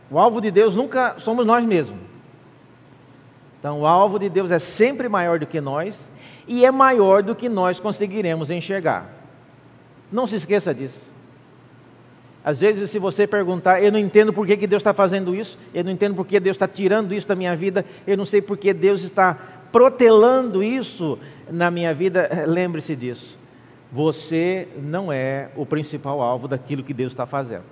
O 0.08 0.18
alvo 0.18 0.40
de 0.40 0.52
Deus 0.52 0.76
nunca 0.76 1.18
somos 1.18 1.44
nós 1.44 1.66
mesmos. 1.66 1.98
Então, 3.58 3.80
o 3.80 3.86
alvo 3.86 4.18
de 4.18 4.28
Deus 4.28 4.52
é 4.52 4.58
sempre 4.58 5.08
maior 5.08 5.40
do 5.40 5.46
que 5.46 5.60
nós 5.60 6.08
e 6.46 6.64
é 6.64 6.70
maior 6.70 7.22
do 7.22 7.34
que 7.34 7.48
nós 7.48 7.80
conseguiremos 7.80 8.50
enxergar. 8.50 9.10
Não 10.12 10.26
se 10.28 10.36
esqueça 10.36 10.72
disso. 10.72 11.12
Às 12.44 12.60
vezes, 12.60 12.90
se 12.90 12.98
você 12.98 13.26
perguntar, 13.26 13.82
eu 13.82 13.90
não 13.90 13.98
entendo 13.98 14.32
por 14.32 14.46
que, 14.46 14.66
Deus 14.66 14.80
está 14.80 14.92
fazendo 14.92 15.34
isso, 15.34 15.56
eu 15.72 15.84
não 15.84 15.92
entendo 15.92 16.14
por 16.14 16.26
que 16.26 16.38
Deus 16.38 16.56
está 16.56 16.66
tirando 16.66 17.14
isso 17.14 17.26
da 17.26 17.36
minha 17.36 17.56
vida, 17.56 17.84
eu 18.04 18.16
não 18.16 18.24
sei 18.24 18.42
por 18.42 18.56
que 18.56 18.72
Deus 18.74 19.02
está 19.02 19.38
protelando 19.72 20.62
isso 20.62 21.18
na 21.50 21.70
minha 21.70 21.94
vida, 21.94 22.44
lembre-se 22.46 22.94
disso. 22.94 23.38
Você 23.90 24.68
não 24.76 25.12
é 25.12 25.50
o 25.56 25.66
principal 25.66 26.20
alvo 26.20 26.46
daquilo 26.46 26.84
que 26.84 26.94
Deus 26.94 27.12
está 27.12 27.26
fazendo. 27.26 27.64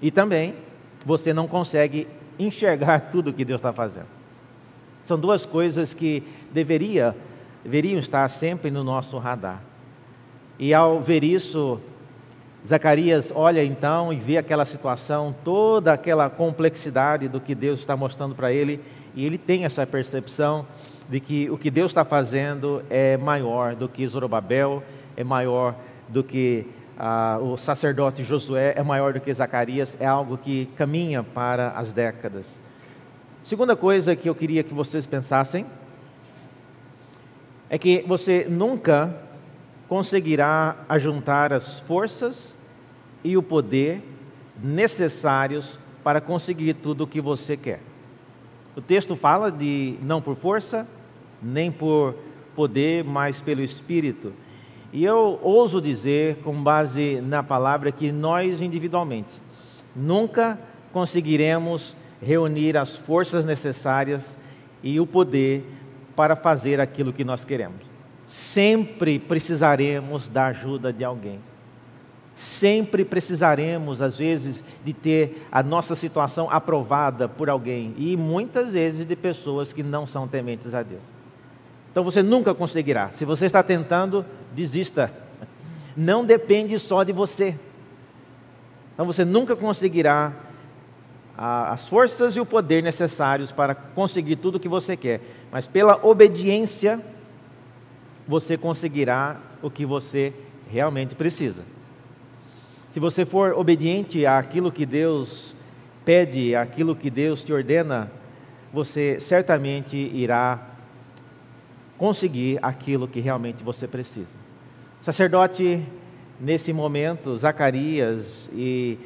E 0.00 0.10
também, 0.10 0.54
você 1.04 1.32
não 1.32 1.48
consegue 1.48 2.06
enxergar 2.38 3.00
tudo 3.10 3.32
que 3.32 3.44
Deus 3.44 3.58
está 3.58 3.72
fazendo. 3.72 4.06
São 5.02 5.18
duas 5.18 5.46
coisas 5.46 5.94
que 5.94 6.22
deveria, 6.52 7.16
deveriam 7.62 7.98
estar 7.98 8.28
sempre 8.28 8.70
no 8.70 8.84
nosso 8.84 9.16
radar. 9.18 9.62
E 10.58 10.74
ao 10.74 11.00
ver 11.00 11.22
isso, 11.22 11.80
Zacarias 12.66 13.32
olha 13.34 13.62
então 13.62 14.12
e 14.12 14.16
vê 14.16 14.38
aquela 14.38 14.64
situação, 14.64 15.34
toda 15.44 15.92
aquela 15.92 16.28
complexidade 16.28 17.28
do 17.28 17.40
que 17.40 17.54
Deus 17.54 17.78
está 17.78 17.96
mostrando 17.96 18.34
para 18.34 18.52
ele, 18.52 18.80
e 19.16 19.24
ele 19.24 19.38
tem 19.38 19.64
essa 19.64 19.86
percepção 19.86 20.66
de 21.08 21.18
que 21.18 21.50
o 21.50 21.56
que 21.56 21.70
Deus 21.70 21.90
está 21.90 22.04
fazendo 22.04 22.82
é 22.90 23.16
maior 23.16 23.74
do 23.74 23.88
que 23.88 24.06
Zorobabel, 24.06 24.82
é 25.16 25.24
maior 25.24 25.74
do 26.08 26.22
que 26.22 26.66
ah, 26.98 27.38
o 27.40 27.56
sacerdote 27.56 28.22
Josué, 28.22 28.74
é 28.76 28.82
maior 28.82 29.14
do 29.14 29.20
que 29.20 29.32
Zacarias, 29.32 29.96
é 29.98 30.06
algo 30.06 30.36
que 30.36 30.66
caminha 30.76 31.22
para 31.22 31.70
as 31.70 31.92
décadas. 31.92 32.56
Segunda 33.42 33.74
coisa 33.74 34.14
que 34.14 34.28
eu 34.28 34.34
queria 34.34 34.62
que 34.62 34.74
vocês 34.74 35.06
pensassem 35.06 35.64
é 37.70 37.78
que 37.78 38.04
você 38.06 38.46
nunca 38.48 39.14
conseguirá 39.88 40.76
ajuntar 40.88 41.52
as 41.52 41.80
forças 41.80 42.54
e 43.24 43.36
o 43.36 43.42
poder 43.42 44.02
necessários 44.62 45.78
para 46.02 46.20
conseguir 46.20 46.74
tudo 46.74 47.04
o 47.04 47.06
que 47.06 47.20
você 47.20 47.56
quer. 47.56 47.80
O 48.76 48.80
texto 48.82 49.16
fala 49.16 49.50
de 49.50 49.96
não 50.02 50.20
por 50.20 50.36
força, 50.36 50.86
nem 51.42 51.72
por 51.72 52.14
poder, 52.54 53.02
mas 53.02 53.40
pelo 53.40 53.62
Espírito. 53.62 54.34
E 54.92 55.02
eu 55.02 55.40
ouso 55.42 55.80
dizer, 55.80 56.36
com 56.44 56.62
base 56.62 57.20
na 57.22 57.42
palavra, 57.42 57.90
que 57.90 58.12
nós 58.12 58.60
individualmente 58.60 59.46
nunca 59.96 60.58
conseguiremos 60.92 61.96
reunir 62.20 62.76
as 62.76 62.94
forças 62.94 63.44
necessárias 63.44 64.36
e 64.82 65.00
o 65.00 65.06
poder 65.06 65.64
para 66.14 66.36
fazer 66.36 66.80
aquilo 66.80 67.12
que 67.12 67.24
nós 67.24 67.44
queremos. 67.44 67.80
Sempre 68.26 69.18
precisaremos 69.18 70.28
da 70.28 70.46
ajuda 70.46 70.92
de 70.92 71.04
alguém. 71.04 71.40
Sempre 72.36 73.02
precisaremos, 73.02 74.02
às 74.02 74.18
vezes, 74.18 74.62
de 74.84 74.92
ter 74.92 75.48
a 75.50 75.62
nossa 75.62 75.94
situação 75.94 76.50
aprovada 76.50 77.26
por 77.26 77.48
alguém 77.48 77.94
e 77.96 78.14
muitas 78.14 78.74
vezes 78.74 79.06
de 79.06 79.16
pessoas 79.16 79.72
que 79.72 79.82
não 79.82 80.06
são 80.06 80.28
tementes 80.28 80.74
a 80.74 80.82
Deus. 80.82 81.02
Então 81.90 82.04
você 82.04 82.22
nunca 82.22 82.54
conseguirá. 82.54 83.08
Se 83.08 83.24
você 83.24 83.46
está 83.46 83.62
tentando, 83.62 84.22
desista. 84.54 85.10
Não 85.96 86.26
depende 86.26 86.78
só 86.78 87.02
de 87.02 87.10
você. 87.10 87.58
Então 88.92 89.06
você 89.06 89.24
nunca 89.24 89.56
conseguirá 89.56 90.30
as 91.38 91.88
forças 91.88 92.36
e 92.36 92.40
o 92.40 92.44
poder 92.44 92.82
necessários 92.82 93.50
para 93.50 93.74
conseguir 93.74 94.36
tudo 94.36 94.56
o 94.56 94.60
que 94.60 94.68
você 94.68 94.94
quer, 94.94 95.20
mas 95.50 95.66
pela 95.66 95.98
obediência 96.06 97.00
você 98.28 98.58
conseguirá 98.58 99.40
o 99.62 99.70
que 99.70 99.86
você 99.86 100.34
realmente 100.68 101.14
precisa. 101.14 101.62
Se 102.96 103.00
você 103.00 103.26
for 103.26 103.52
obediente 103.52 104.24
àquilo 104.24 104.72
que 104.72 104.86
Deus 104.86 105.54
pede, 106.02 106.56
àquilo 106.56 106.96
que 106.96 107.10
Deus 107.10 107.44
te 107.44 107.52
ordena, 107.52 108.10
você 108.72 109.20
certamente 109.20 109.94
irá 109.94 110.66
conseguir 111.98 112.58
aquilo 112.62 113.06
que 113.06 113.20
realmente 113.20 113.62
você 113.62 113.86
precisa. 113.86 114.38
O 115.02 115.04
sacerdote, 115.04 115.86
nesse 116.40 116.72
momento, 116.72 117.36
Zacarias 117.36 118.48
e 118.50 118.98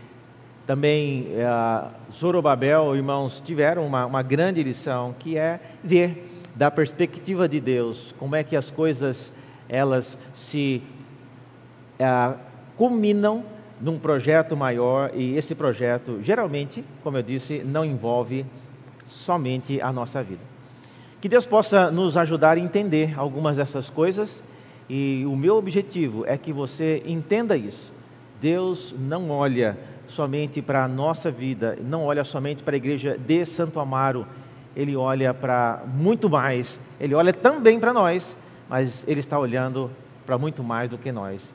também 0.68 1.26
uh, 1.32 1.90
Zorobabel, 2.12 2.94
irmãos, 2.94 3.42
tiveram 3.44 3.84
uma, 3.84 4.06
uma 4.06 4.22
grande 4.22 4.62
lição, 4.62 5.16
que 5.18 5.36
é 5.36 5.58
ver 5.82 6.30
da 6.54 6.70
perspectiva 6.70 7.48
de 7.48 7.58
Deus 7.60 8.14
como 8.20 8.36
é 8.36 8.44
que 8.44 8.54
as 8.54 8.70
coisas 8.70 9.32
elas 9.68 10.16
se 10.32 10.80
uh, 11.98 12.38
culminam 12.76 13.44
num 13.80 13.98
projeto 13.98 14.56
maior 14.56 15.10
e 15.14 15.36
esse 15.36 15.54
projeto 15.54 16.20
geralmente, 16.22 16.84
como 17.02 17.16
eu 17.16 17.22
disse, 17.22 17.62
não 17.64 17.84
envolve 17.84 18.44
somente 19.08 19.80
a 19.80 19.92
nossa 19.92 20.22
vida. 20.22 20.42
Que 21.20 21.28
Deus 21.28 21.46
possa 21.46 21.90
nos 21.90 22.16
ajudar 22.16 22.56
a 22.56 22.60
entender 22.60 23.18
algumas 23.18 23.56
dessas 23.56 23.88
coisas 23.88 24.42
e 24.88 25.24
o 25.26 25.34
meu 25.34 25.56
objetivo 25.56 26.24
é 26.26 26.36
que 26.36 26.52
você 26.52 27.02
entenda 27.06 27.56
isso. 27.56 27.92
Deus 28.40 28.94
não 28.98 29.30
olha 29.30 29.78
somente 30.06 30.60
para 30.60 30.84
a 30.84 30.88
nossa 30.88 31.30
vida, 31.30 31.78
não 31.82 32.04
olha 32.04 32.24
somente 32.24 32.62
para 32.62 32.74
a 32.74 32.78
igreja 32.78 33.16
de 33.16 33.46
Santo 33.46 33.78
Amaro, 33.78 34.26
ele 34.74 34.96
olha 34.96 35.32
para 35.32 35.82
muito 35.86 36.28
mais, 36.28 36.78
ele 36.98 37.14
olha 37.14 37.32
também 37.32 37.78
para 37.78 37.92
nós, 37.92 38.36
mas 38.68 39.04
ele 39.06 39.20
está 39.20 39.38
olhando 39.38 39.90
para 40.26 40.38
muito 40.38 40.62
mais 40.62 40.88
do 40.88 40.98
que 40.98 41.12
nós. 41.12 41.52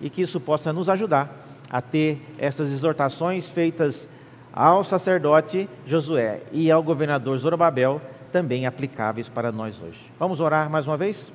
E 0.00 0.08
que 0.08 0.22
isso 0.22 0.38
possa 0.38 0.72
nos 0.72 0.88
ajudar 0.88 1.47
a 1.70 1.80
ter 1.80 2.20
essas 2.38 2.70
exortações 2.70 3.48
feitas 3.48 4.08
ao 4.52 4.82
sacerdote 4.82 5.68
Josué 5.86 6.40
e 6.50 6.70
ao 6.70 6.82
governador 6.82 7.36
Zorobabel, 7.38 8.00
também 8.32 8.66
aplicáveis 8.66 9.28
para 9.28 9.52
nós 9.52 9.80
hoje. 9.80 10.00
Vamos 10.18 10.40
orar 10.40 10.70
mais 10.70 10.86
uma 10.86 10.96
vez? 10.96 11.32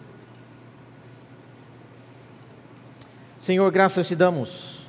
Senhor, 3.40 3.70
graças 3.72 4.08
te 4.08 4.16
damos 4.16 4.88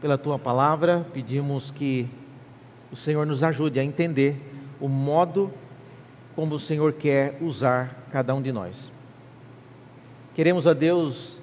pela 0.00 0.16
tua 0.16 0.38
palavra, 0.38 1.06
pedimos 1.12 1.70
que 1.70 2.08
o 2.92 2.96
Senhor 2.96 3.26
nos 3.26 3.42
ajude 3.42 3.80
a 3.80 3.84
entender 3.84 4.36
o 4.80 4.88
modo 4.88 5.52
como 6.36 6.54
o 6.54 6.58
Senhor 6.58 6.92
quer 6.92 7.38
usar 7.40 8.06
cada 8.10 8.34
um 8.34 8.42
de 8.42 8.52
nós. 8.52 8.92
Queremos, 10.34 10.66
a 10.66 10.72
Deus, 10.72 11.40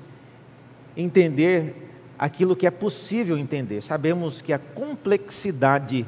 entender 0.96 1.91
aquilo 2.22 2.56
que 2.56 2.68
é 2.68 2.72
possível 2.72 3.36
entender. 3.36 3.82
Sabemos 3.82 4.44
que 4.44 4.54
a 4.54 4.60
complexidade 4.60 6.06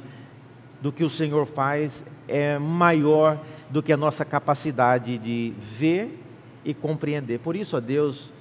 do 0.79 0.91
que 0.91 1.03
o 1.03 1.09
Senhor 1.09 1.47
faz 1.47 2.05
é 2.27 2.59
maior 2.59 3.39
do 3.67 3.81
que 3.81 3.91
a 3.91 3.97
nossa 3.97 4.23
capacidade 4.23 5.17
de 5.17 5.55
ver 5.57 6.19
e 6.63 6.71
compreender. 6.71 7.39
Por 7.39 7.55
isso, 7.55 7.75
ó 7.75 7.79
Deus, 7.79 8.31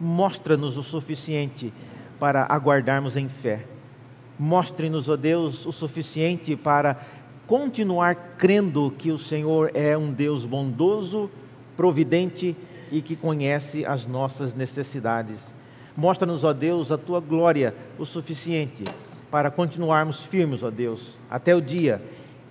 mostra-nos 0.00 0.76
o 0.76 0.84
suficiente 0.84 1.72
para 2.20 2.46
aguardarmos 2.48 3.16
em 3.16 3.28
fé. 3.28 3.64
Mostre-nos, 4.38 5.08
ó 5.08 5.16
Deus, 5.16 5.66
o 5.66 5.72
suficiente 5.72 6.54
para 6.54 6.96
continuar 7.44 8.14
crendo 8.38 8.94
que 8.96 9.10
o 9.10 9.18
Senhor 9.18 9.72
é 9.74 9.98
um 9.98 10.12
Deus 10.12 10.46
bondoso, 10.46 11.28
providente 11.76 12.54
e 12.92 13.02
que 13.02 13.16
conhece 13.16 13.84
as 13.84 14.06
nossas 14.06 14.54
necessidades. 14.54 15.55
Mostra-nos, 15.96 16.44
ó 16.44 16.52
Deus, 16.52 16.92
a 16.92 16.98
tua 16.98 17.20
glória 17.20 17.74
o 17.98 18.04
suficiente 18.04 18.84
para 19.30 19.50
continuarmos 19.50 20.24
firmes, 20.24 20.62
ó 20.62 20.70
Deus, 20.70 21.18
até 21.30 21.54
o 21.54 21.60
dia 21.60 22.02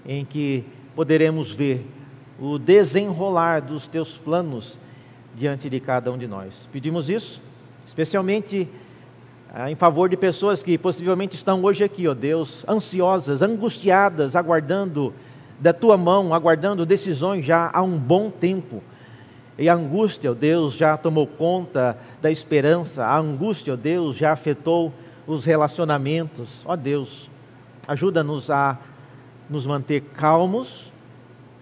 em 0.05 0.25
que 0.25 0.65
poderemos 0.95 1.51
ver 1.51 1.85
o 2.39 2.57
desenrolar 2.57 3.61
dos 3.61 3.87
teus 3.87 4.17
planos 4.17 4.79
diante 5.35 5.69
de 5.69 5.79
cada 5.79 6.11
um 6.11 6.17
de 6.17 6.27
nós. 6.27 6.67
Pedimos 6.71 7.09
isso, 7.09 7.41
especialmente 7.85 8.67
ah, 9.53 9.69
em 9.69 9.75
favor 9.75 10.09
de 10.09 10.17
pessoas 10.17 10.63
que 10.63 10.77
possivelmente 10.77 11.35
estão 11.35 11.63
hoje 11.63 11.83
aqui, 11.83 12.07
ó 12.07 12.13
Deus, 12.13 12.65
ansiosas, 12.67 13.41
angustiadas, 13.41 14.35
aguardando 14.35 15.13
da 15.59 15.71
tua 15.71 15.95
mão, 15.95 16.33
aguardando 16.33 16.85
decisões 16.85 17.45
já 17.45 17.69
há 17.71 17.81
um 17.81 17.97
bom 17.97 18.29
tempo 18.29 18.81
e 19.57 19.69
a 19.69 19.73
angústia, 19.73 20.31
ó 20.31 20.33
Deus, 20.33 20.73
já 20.73 20.97
tomou 20.97 21.25
conta 21.25 21.97
da 22.21 22.29
esperança, 22.29 23.05
a 23.05 23.17
angústia, 23.17 23.73
ó 23.73 23.75
Deus, 23.77 24.17
já 24.17 24.33
afetou 24.33 24.91
os 25.25 25.45
relacionamentos. 25.45 26.61
Ó 26.65 26.75
Deus, 26.75 27.29
ajuda-nos 27.87 28.51
a 28.51 28.77
nos 29.49 29.65
manter 29.65 30.01
calmos, 30.01 30.91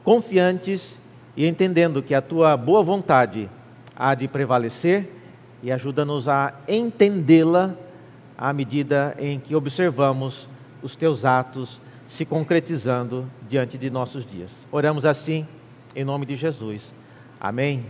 confiantes 0.04 1.00
e 1.36 1.46
entendendo 1.46 2.02
que 2.02 2.16
a 2.16 2.22
tua 2.22 2.58
boa 2.58 2.82
vontade 2.82 3.50
há 3.96 4.16
de 4.16 4.28
prevalecer 4.28 5.10
e 5.62 5.72
ajuda-nos 5.72 6.28
a 6.28 6.54
entendê-la 6.68 7.76
à 8.38 8.52
medida 8.52 9.16
em 9.20 9.40
que 9.40 9.56
observamos 9.56 10.50
os 10.82 10.96
teus 10.96 11.24
atos 11.26 11.80
se 12.08 12.26
concretizando 12.26 13.30
diante 13.48 13.78
de 13.78 13.90
nossos 13.90 14.26
dias. 14.26 14.66
Oramos 14.72 15.06
assim, 15.06 15.48
em 15.96 16.04
nome 16.04 16.26
de 16.26 16.36
Jesus. 16.36 16.94
Amém. 17.44 17.84